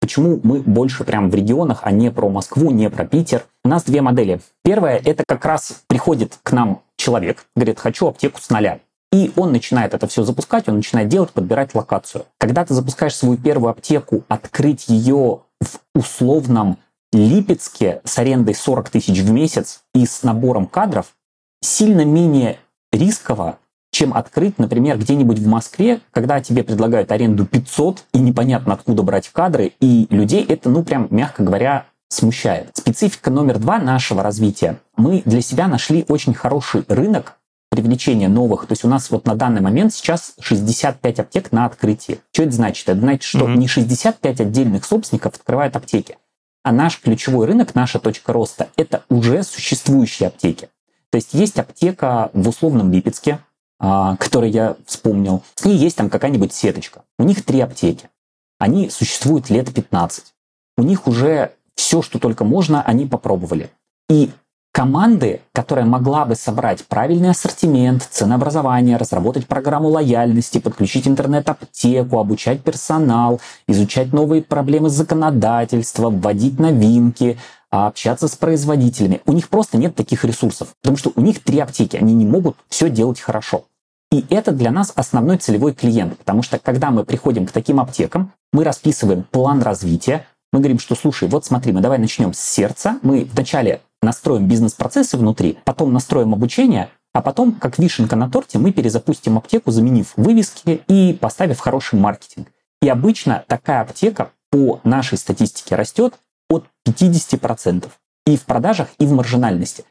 [0.00, 3.44] Почему мы больше прям в регионах, а не про Москву, не про Питер?
[3.64, 4.40] У нас две модели.
[4.64, 8.80] Первая– это как раз приходит к нам человек, говорит, хочу аптеку с нуля.
[9.12, 12.26] И он начинает это все запускать, он начинает делать, подбирать локацию.
[12.38, 16.78] Когда ты запускаешь свою первую аптеку, открыть ее в условном
[17.12, 21.14] Липецке с арендой 40 тысяч в месяц и с набором кадров,
[21.60, 22.58] сильно менее
[22.92, 23.58] рисково,
[23.90, 29.28] чем открыть, например, где-нибудь в Москве, когда тебе предлагают аренду 500 и непонятно откуда брать
[29.28, 32.70] кадры, и людей это, ну, прям, мягко говоря, смущает.
[32.74, 34.78] Специфика номер два нашего развития.
[34.96, 37.34] Мы для себя нашли очень хороший рынок
[37.70, 38.66] привлечения новых.
[38.66, 42.20] То есть у нас вот на данный момент сейчас 65 аптек на открытии.
[42.32, 42.88] Что это значит?
[42.88, 43.56] Это значит, что mm-hmm.
[43.56, 46.16] не 65 отдельных собственников открывают аптеки,
[46.64, 50.68] а наш ключевой рынок, наша точка роста, это уже существующие аптеки.
[51.10, 53.40] То есть есть аптека в условном Липецке,
[53.80, 57.02] а, который я вспомнил, и есть там какая-нибудь сеточка.
[57.18, 58.10] У них три аптеки.
[58.58, 60.34] Они существуют лет 15.
[60.76, 63.70] У них уже все, что только можно, они попробовали.
[64.08, 64.30] И
[64.72, 73.40] команды, которая могла бы собрать правильный ассортимент, ценообразование, разработать программу лояльности, подключить интернет-аптеку, обучать персонал,
[73.66, 77.38] изучать новые проблемы законодательства, вводить новинки,
[77.70, 79.20] общаться с производителями.
[79.26, 82.56] У них просто нет таких ресурсов, потому что у них три аптеки, они не могут
[82.68, 83.64] все делать хорошо.
[84.10, 88.32] И это для нас основной целевой клиент, потому что когда мы приходим к таким аптекам,
[88.52, 92.98] мы расписываем план развития, мы говорим, что слушай, вот смотри, мы давай начнем с сердца,
[93.02, 98.72] мы вначале настроим бизнес-процессы внутри, потом настроим обучение, а потом, как вишенка на торте, мы
[98.72, 102.48] перезапустим аптеку, заменив вывески и поставив хороший маркетинг.
[102.80, 106.14] И обычно такая аптека по нашей статистике растет
[106.48, 107.88] от 50%
[108.26, 109.84] и в продажах, и в маржинальности.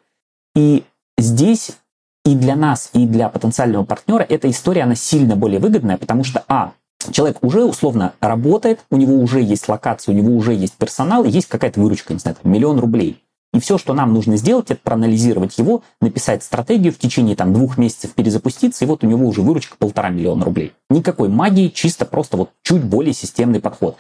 [0.56, 0.84] И
[1.17, 1.78] здесь
[2.26, 6.43] и для нас, и для потенциального партнера эта история, она сильно более выгодная, потому что,
[6.48, 6.74] а,
[7.12, 11.48] человек уже условно работает, у него уже есть локация, у него уже есть персонал, есть
[11.48, 13.24] какая-то выручка, не знаю, там, миллион рублей.
[13.54, 17.78] И все, что нам нужно сделать, это проанализировать его, написать стратегию в течение там, двух
[17.78, 20.74] месяцев перезапуститься, и вот у него уже выручка полтора миллиона рублей.
[20.89, 23.98] Никакой магии, чисто просто вот чуть более системный подход.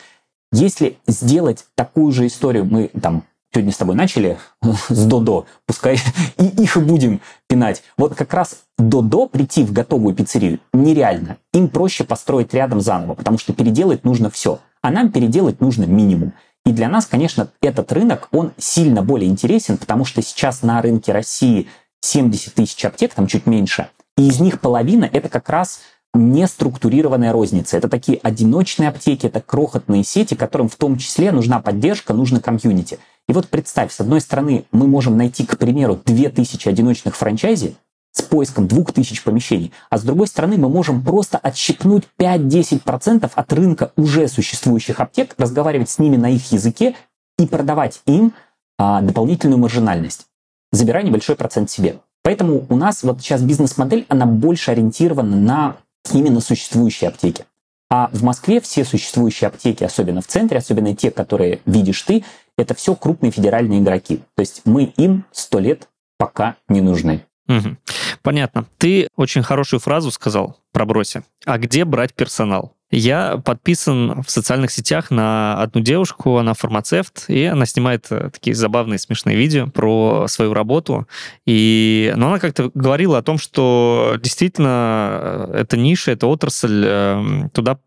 [0.51, 4.37] Если сделать такую же историю, мы там сегодня с тобой начали
[4.89, 5.99] с Додо, пускай
[6.37, 7.83] и их и будем пинать.
[7.97, 11.37] Вот как раз Додо прийти в готовую пиццерию нереально.
[11.53, 16.33] Им проще построить рядом заново, потому что переделать нужно все, а нам переделать нужно минимум.
[16.65, 21.13] И для нас, конечно, этот рынок, он сильно более интересен, потому что сейчас на рынке
[21.13, 21.67] России
[22.01, 25.81] 70 тысяч аптек, там чуть меньше, и из них половина это как раз
[26.13, 27.77] неструктурированная розница.
[27.77, 32.99] Это такие одиночные аптеки, это крохотные сети, которым в том числе нужна поддержка, нужно комьюнити.
[33.27, 37.75] И вот представь, с одной стороны, мы можем найти, к примеру, 2000 одиночных франчайзи
[38.11, 43.91] с поиском 2000 помещений, а с другой стороны, мы можем просто отщипнуть 5-10% от рынка
[43.95, 46.95] уже существующих аптек, разговаривать с ними на их языке
[47.37, 48.33] и продавать им
[48.79, 50.25] а, дополнительную маржинальность,
[50.71, 51.99] забирая небольшой процент себе.
[52.23, 55.77] Поэтому у нас вот сейчас бизнес-модель, она больше ориентирована на
[56.13, 57.45] именно существующие аптеки.
[57.89, 62.23] А в Москве все существующие аптеки, особенно в центре, особенно те, которые видишь ты,
[62.57, 64.21] это все крупные федеральные игроки.
[64.35, 65.87] То есть мы им сто лет
[66.17, 67.25] пока не нужны.
[67.47, 67.77] Угу.
[68.21, 68.65] Понятно.
[68.77, 71.23] Ты очень хорошую фразу сказал про броси.
[71.45, 72.73] А где брать персонал?
[72.89, 78.55] Я подписан в социальных сетях на одну девушку, она фармацевт, и она снимает э, такие
[78.55, 81.05] забавные, смешные видео про свою работу.
[81.45, 87.49] И, но она как-то говорила о том, что действительно э, эта ниша, эта отрасль, эм,
[87.49, 87.79] туда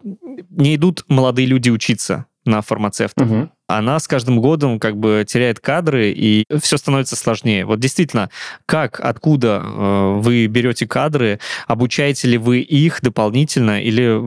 [0.51, 3.25] не идут молодые люди учиться на фармацевта.
[3.25, 3.51] Угу.
[3.77, 7.65] Она с каждым годом как бы теряет кадры, и все становится сложнее.
[7.65, 8.31] Вот действительно,
[8.67, 14.21] как, откуда э, вы берете кадры, обучаете ли вы их дополнительно, или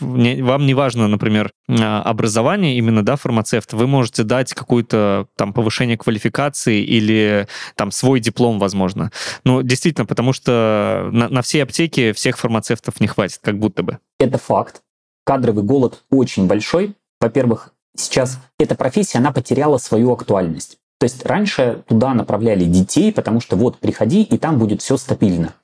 [0.00, 5.98] вам не важно, например, а, образование именно, да, фармацевта, вы можете дать какое-то там повышение
[5.98, 9.10] квалификации или там свой диплом, возможно.
[9.44, 13.98] Ну, действительно, потому что на, на всей аптеке всех фармацевтов не хватит, как будто бы.
[14.18, 14.82] Это факт.
[15.24, 20.78] Кадровый голод очень большой, во-первых, сейчас эта профессия, она потеряла свою актуальность.
[20.98, 25.54] То есть раньше туда направляли детей, потому что вот приходи, и там будет все стабильно.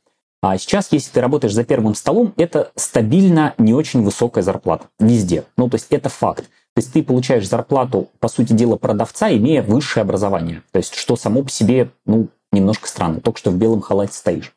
[0.43, 5.45] А сейчас, если ты работаешь за первым столом, это стабильно не очень высокая зарплата везде.
[5.57, 6.45] Ну, то есть это факт.
[6.75, 10.63] То есть ты получаешь зарплату, по сути дела, продавца, имея высшее образование.
[10.73, 13.21] То есть что само по себе, ну, немножко странно.
[13.21, 14.53] Только что в белом халате стоишь.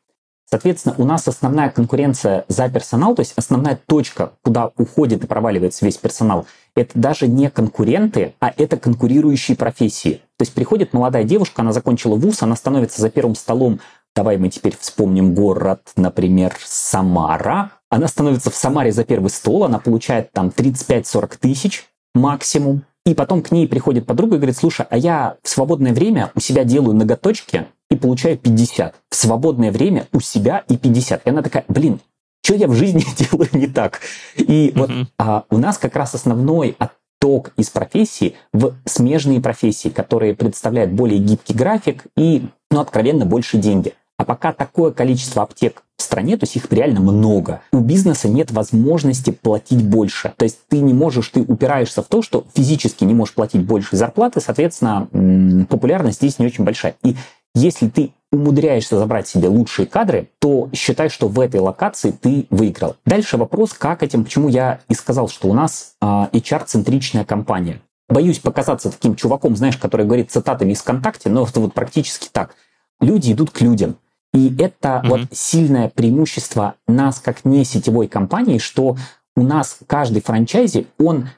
[0.50, 5.84] Соответственно, у нас основная конкуренция за персонал, то есть основная точка, куда уходит и проваливается
[5.84, 10.22] весь персонал, это даже не конкуренты, а это конкурирующие профессии.
[10.38, 13.80] То есть приходит молодая девушка, она закончила вуз, она становится за первым столом,
[14.16, 17.72] давай мы теперь вспомним город, например, Самара.
[17.90, 22.84] Она становится в Самаре за первый стол, она получает там 35-40 тысяч максимум.
[23.06, 26.40] И потом к ней приходит подруга и говорит, слушай, а я в свободное время у
[26.40, 28.94] себя делаю ноготочки, и получаю 50.
[29.10, 31.26] В свободное время у себя и 50.
[31.26, 32.00] И она такая, блин,
[32.42, 34.00] что я в жизни делаю не так?
[34.36, 40.34] И вот а, у нас как раз основной отток из профессии в смежные профессии, которые
[40.34, 43.94] представляют более гибкий график и, ну, откровенно, больше деньги.
[44.18, 48.50] А пока такое количество аптек в стране, то есть их реально много, у бизнеса нет
[48.50, 50.34] возможности платить больше.
[50.36, 53.96] То есть ты не можешь, ты упираешься в то, что физически не можешь платить больше
[53.96, 56.96] зарплаты, соответственно, популярность здесь не очень большая.
[57.04, 57.16] И
[57.54, 62.96] если ты умудряешься забрать себе лучшие кадры, то считай, что в этой локации ты выиграл.
[63.06, 67.80] Дальше вопрос, как этим, почему я и сказал, что у нас а, HR-центричная компания.
[68.08, 72.54] Боюсь показаться таким чуваком, знаешь, который говорит цитатами из ВКонтакте, но это вот практически так.
[73.00, 73.96] Люди идут к людям.
[74.32, 75.08] И это mm-hmm.
[75.08, 78.96] вот сильное преимущество нас как не сетевой компании, что
[79.36, 81.28] у нас каждый франчайзи, он,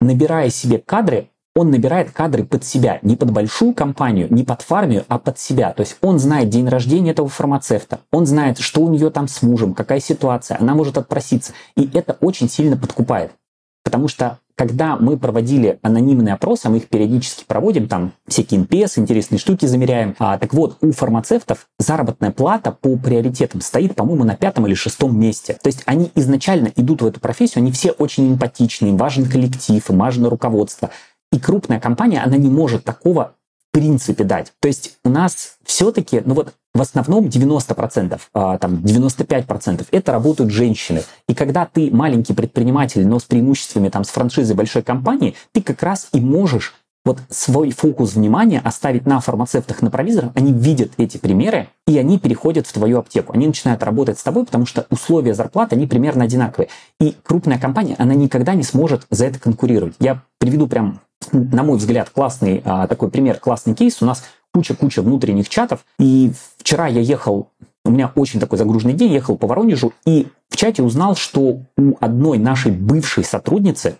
[0.00, 5.04] набирая себе кадры, он набирает кадры под себя, не под большую компанию, не под фармию,
[5.08, 5.72] а под себя.
[5.72, 9.42] То есть он знает день рождения этого фармацевта, он знает, что у нее там с
[9.42, 11.52] мужем, какая ситуация, она может отпроситься.
[11.76, 13.32] И это очень сильно подкупает.
[13.82, 18.98] Потому что когда мы проводили анонимные опросы, а мы их периодически проводим, там всякие NPS,
[18.98, 20.14] интересные штуки замеряем.
[20.18, 25.18] А, так вот, у фармацевтов заработная плата по приоритетам стоит, по-моему, на пятом или шестом
[25.18, 25.54] месте.
[25.62, 29.88] То есть они изначально идут в эту профессию, они все очень эмпатичны, им важен коллектив,
[29.88, 30.90] им важно руководство.
[31.32, 33.36] И крупная компания, она не может такого
[33.70, 34.52] в принципе дать.
[34.60, 40.52] То есть у нас все-таки, ну вот в основном 90%, а, там 95% это работают
[40.52, 41.02] женщины.
[41.28, 45.82] И когда ты маленький предприниматель, но с преимуществами там с франшизой большой компании, ты как
[45.82, 51.16] раз и можешь вот свой фокус внимания оставить на фармацевтах, на провизорах, они видят эти
[51.16, 53.32] примеры, и они переходят в твою аптеку.
[53.32, 56.68] Они начинают работать с тобой, потому что условия зарплаты, они примерно одинаковые.
[57.00, 59.94] И крупная компания, она никогда не сможет за это конкурировать.
[59.98, 61.00] Я приведу прям
[61.32, 64.00] на мой взгляд, классный а, такой пример, классный кейс.
[64.00, 65.84] У нас куча-куча внутренних чатов.
[65.98, 67.48] И вчера я ехал,
[67.84, 71.96] у меня очень такой загруженный день, ехал по Воронежу, и в чате узнал, что у
[72.00, 73.96] одной нашей бывшей сотрудницы,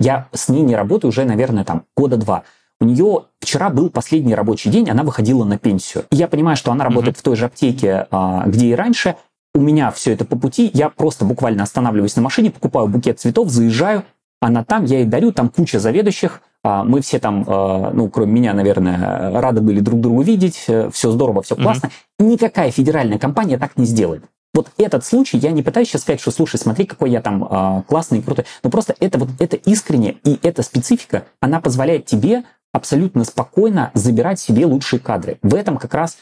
[0.00, 2.44] я с ней не работаю уже, наверное, там года два,
[2.80, 6.04] у нее вчера был последний рабочий день, она выходила на пенсию.
[6.10, 7.20] И я понимаю, что она работает mm-hmm.
[7.20, 9.16] в той же аптеке, а, где и раньше.
[9.54, 13.48] У меня все это по пути, я просто буквально останавливаюсь на машине, покупаю букет цветов,
[13.50, 14.02] заезжаю,
[14.40, 18.54] она там, я ей дарю, там куча заведующих, мы все там, а, ну, кроме меня,
[18.54, 21.88] наверное, рады были друг друга видеть, э, все здорово, все классно.
[22.18, 22.26] Mm-hmm.
[22.26, 24.24] Никакая федеральная компания так не сделает.
[24.54, 27.82] Вот этот случай, я не пытаюсь сейчас сказать, что слушай, смотри, какой я там э,
[27.86, 32.44] классный и крутой, но просто это вот это искренне и эта специфика, она позволяет тебе
[32.72, 35.38] абсолютно спокойно забирать себе лучшие кадры.
[35.42, 36.18] В этом как раз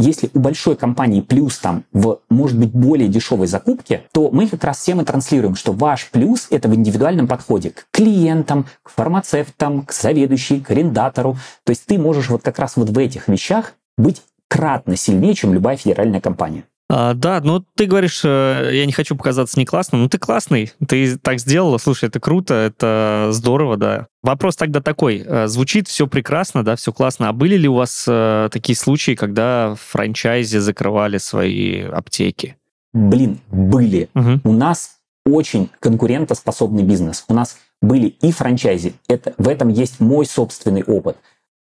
[0.00, 4.64] если у большой компании плюс там в, может быть, более дешевой закупке, то мы как
[4.64, 9.82] раз всем и транслируем, что ваш плюс– это в индивидуальном подходе к клиентам, к фармацевтам,
[9.84, 11.36] к заведующей, к арендатору.
[11.64, 15.52] То есть ты можешь вот как раз вот в этих вещах быть кратно сильнее, чем
[15.52, 16.64] любая федеральная компания.
[16.92, 20.72] А, да, ну ты говоришь, э, я не хочу показаться не классным, но ты классный,
[20.88, 24.08] ты так сделала, слушай, это круто, это здорово, да.
[24.24, 28.06] Вопрос тогда такой, э, звучит все прекрасно, да, все классно, а были ли у вас
[28.08, 32.56] э, такие случаи, когда франчайзи закрывали свои аптеки?
[32.92, 34.08] Блин, были.
[34.16, 34.40] Угу.
[34.42, 37.24] У нас очень конкурентоспособный бизнес.
[37.28, 38.94] У нас были и франчайзи.
[39.06, 41.16] Это, в этом есть мой собственный опыт.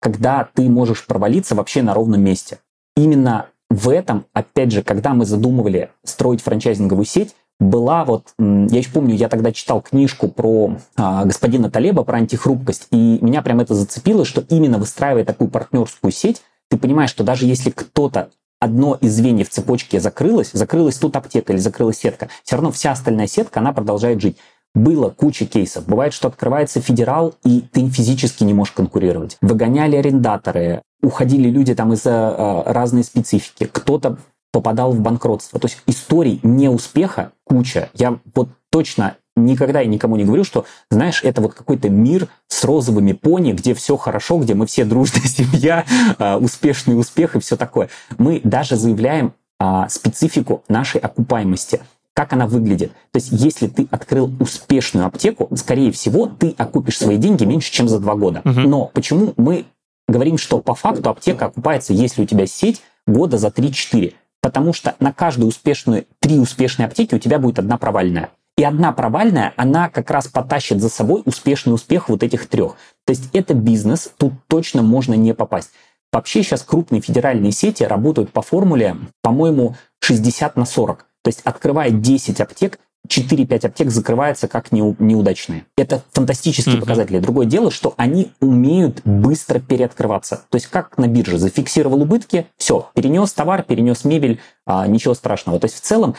[0.01, 2.59] Когда ты можешь провалиться вообще на ровном месте.
[2.97, 8.91] Именно в этом, опять же, когда мы задумывали строить франчайзинговую сеть, была вот, я еще
[8.91, 13.73] помню, я тогда читал книжку про а, господина Талеба, про антихрупкость, и меня прям это
[13.73, 19.15] зацепило, что именно выстраивая такую партнерскую сеть, ты понимаешь, что даже если кто-то одно из
[19.15, 23.73] звеньев цепочки закрылось, закрылась тут аптека или закрылась сетка, все равно вся остальная сетка, она
[23.73, 24.37] продолжает жить.
[24.75, 25.85] Было куча кейсов.
[25.85, 29.37] Бывает, что открывается федерал, и ты физически не можешь конкурировать.
[29.41, 33.69] Выгоняли арендаторы, уходили люди там из-за э, разной специфики.
[33.71, 34.17] Кто-то
[34.51, 35.59] попадал в банкротство.
[35.59, 37.89] То есть историй неуспеха куча.
[37.93, 42.63] Я вот точно никогда и никому не говорю, что, знаешь, это вот какой-то мир с
[42.63, 45.85] розовыми пони, где все хорошо, где мы все дружная семья,
[46.17, 47.89] э, успешный успех и все такое.
[48.17, 51.81] Мы даже заявляем э, специфику нашей окупаемости
[52.13, 52.91] как она выглядит.
[53.11, 57.87] То есть, если ты открыл успешную аптеку, скорее всего, ты окупишь свои деньги меньше, чем
[57.87, 58.41] за два года.
[58.45, 58.61] Угу.
[58.61, 59.65] Но почему мы
[60.07, 64.13] говорим, что по факту аптека окупается, если у тебя сеть года за 3-4?
[64.41, 68.29] Потому что на каждую успешную, три успешные аптеки у тебя будет одна провальная.
[68.57, 72.75] И одна провальная, она как раз потащит за собой успешный успех вот этих трех.
[73.05, 75.71] То есть это бизнес, тут точно можно не попасть.
[76.11, 81.07] Вообще сейчас крупные федеральные сети работают по формуле, по-моему, 60 на 40.
[81.23, 85.65] То есть открывая 10 аптек, 4-5 аптек закрываются как неудачные.
[85.77, 86.79] Это фантастические mm-hmm.
[86.79, 87.19] показатели.
[87.19, 90.43] Другое дело, что они умеют быстро переоткрываться.
[90.49, 95.59] То есть как на бирже, зафиксировал убытки, все, перенес товар, перенес мебель, а, ничего страшного.
[95.59, 96.15] То есть в целом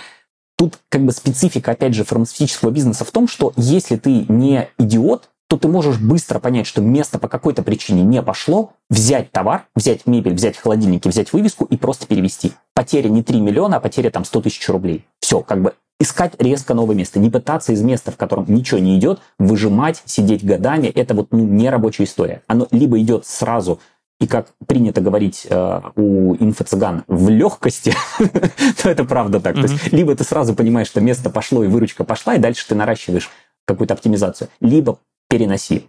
[0.57, 5.30] тут как бы специфика, опять же, фармацевтического бизнеса в том, что если ты не идиот,
[5.55, 10.05] то ты можешь быстро понять, что место по какой-то причине не пошло, взять товар, взять
[10.05, 12.52] мебель, взять холодильники, взять вывеску и просто перевести.
[12.74, 15.07] Потеря не 3 миллиона, а потеря там 100 тысяч рублей.
[15.20, 18.98] Все, как бы искать резко новое место, не пытаться из места, в котором ничего не
[18.98, 22.42] идет, выжимать, сидеть годами, это вот ну, не рабочая история.
[22.48, 23.78] Оно либо идет сразу
[24.20, 27.94] и как принято говорить э, у инфо-цыган, в легкости,
[28.82, 29.55] то это правда так.
[29.55, 32.74] То есть, либо ты сразу понимаешь, что место пошло и выручка пошла, и дальше ты
[32.74, 33.30] наращиваешь
[33.66, 34.98] какую-то оптимизацию, либо
[35.29, 35.89] переноси.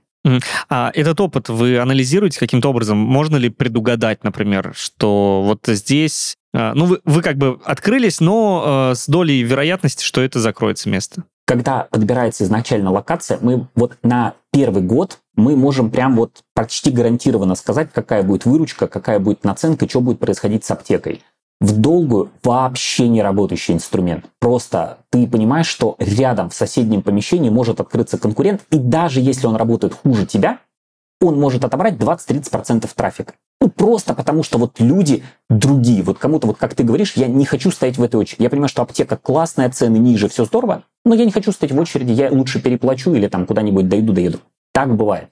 [0.69, 2.97] А этот опыт вы анализируете каким-то образом?
[2.97, 8.91] Можно ли предугадать, например, что вот здесь а, ну, вы, вы как бы открылись, но
[8.91, 11.23] э, с долей вероятности, что это закроется место.
[11.45, 17.55] Когда подбирается изначально локация, мы вот на первый год мы можем прям вот почти гарантированно
[17.55, 21.21] сказать, какая будет выручка, какая будет наценка, что будет происходить с аптекой.
[21.61, 24.25] В долгую вообще не работающий инструмент.
[24.39, 29.55] Просто ты понимаешь, что рядом в соседнем помещении может открыться конкурент, и даже если он
[29.55, 30.59] работает хуже тебя,
[31.21, 33.33] он может отобрать 20-30% трафика.
[33.61, 36.03] Ну, просто потому что вот люди другие.
[36.03, 38.43] Вот кому-то, вот как ты говоришь, я не хочу стоять в этой очереди.
[38.43, 41.79] Я понимаю, что аптека классная, цены ниже, все здорово, но я не хочу стоять в
[41.79, 44.39] очереди, я лучше переплачу или там куда-нибудь дойду, доеду.
[44.73, 45.29] Так бывает.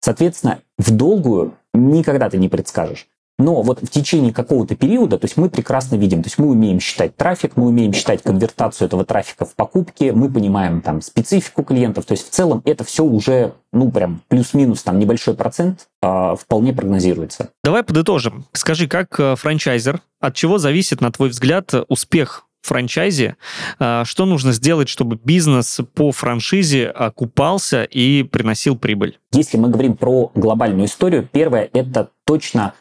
[0.00, 3.08] Соответственно, в долгую никогда ты не предскажешь.
[3.38, 6.78] Но вот в течение какого-то периода, то есть мы прекрасно видим, то есть мы умеем
[6.78, 12.04] считать трафик, мы умеем считать конвертацию этого трафика в покупки, мы понимаем там специфику клиентов,
[12.04, 16.72] то есть в целом это все уже, ну прям плюс-минус там небольшой процент э, вполне
[16.72, 17.50] прогнозируется.
[17.64, 18.44] Давай подытожим.
[18.52, 23.36] Скажи, как э, франчайзер, от чего зависит, на твой взгляд, успех франчайзе,
[23.78, 29.18] а, что нужно сделать, чтобы бизнес по франшизе окупался и приносил прибыль?
[29.32, 32.74] Если мы говорим про глобальную историю, первое это точно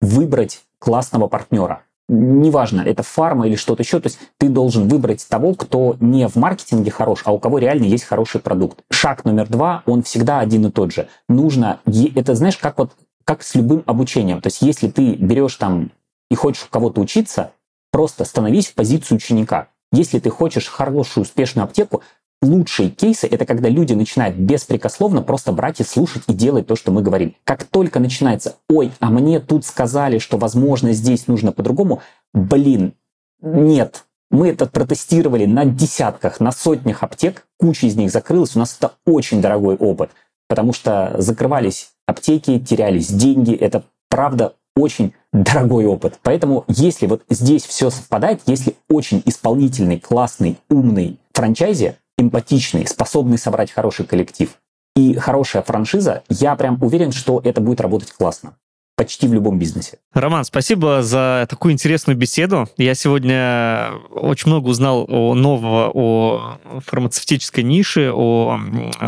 [0.00, 1.82] выбрать классного партнера.
[2.10, 6.36] Неважно, это фарма или что-то еще, то есть ты должен выбрать того, кто не в
[6.36, 8.82] маркетинге хорош, а у кого реально есть хороший продукт.
[8.90, 11.08] Шаг номер два, он всегда один и тот же.
[11.28, 11.80] Нужно,
[12.14, 12.92] это знаешь, как вот
[13.24, 14.40] как с любым обучением.
[14.40, 15.90] То есть если ты берешь там
[16.30, 17.52] и хочешь у кого-то учиться,
[17.92, 19.68] просто становись в позицию ученика.
[19.92, 22.02] Если ты хочешь хорошую, успешную аптеку,
[22.42, 26.92] лучшие кейсы— это когда люди начинают беспрекословно просто брать и слушать и делать то, что
[26.92, 27.34] мы говорим.
[27.44, 32.94] Как только начинается «Ой, а мне тут сказали, что, возможно, здесь нужно по-другому», блин,
[33.40, 38.76] нет, мы это протестировали на десятках, на сотнях аптек, куча из них закрылась, у нас
[38.78, 40.10] это очень дорогой опыт,
[40.48, 46.18] потому что закрывались аптеки, терялись деньги, это правда очень дорогой опыт.
[46.22, 53.70] Поэтому если вот здесь все совпадает, если очень исполнительный, классный, умный франчайзи, эмпатичный, способный собрать
[53.70, 54.50] хороший коллектив
[54.94, 58.56] и хорошая франшиза, я прям уверен, что это будет работать классно
[58.98, 60.00] почти в любом бизнесе.
[60.20, 62.68] Роман, спасибо за такую интересную беседу.
[62.76, 68.58] Я сегодня очень много узнал о нового, о фармацевтической нише, о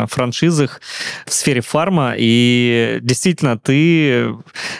[0.07, 0.81] франшизах
[1.25, 2.13] в сфере фарма.
[2.17, 4.35] И действительно, ты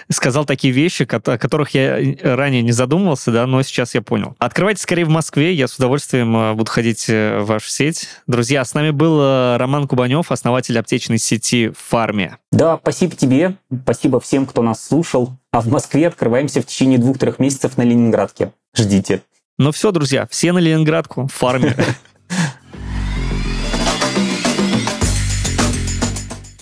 [0.10, 4.36] сказал такие вещи, о которых я ранее не задумывался, да, но сейчас я понял.
[4.40, 8.08] Открывайте скорее в Москве, я с удовольствием э, буду ходить э, в вашу сеть.
[8.28, 12.38] Друзья, с нами был э, Роман Кубанев, основатель аптечной сети фарме.
[12.52, 15.34] Да, спасибо тебе, спасибо всем, кто нас слушал.
[15.54, 18.54] А в Москве открываемся в течение двух-трех месяцев на Ленинградке.
[18.74, 19.22] Ждите.
[19.58, 21.76] Ну все, друзья, все на Ленинградку, фарме.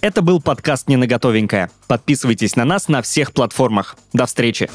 [0.01, 1.69] Это был подкаст «Не на готовенькое».
[1.87, 3.95] Подписывайтесь на нас на всех платформах.
[4.13, 4.71] До встречи!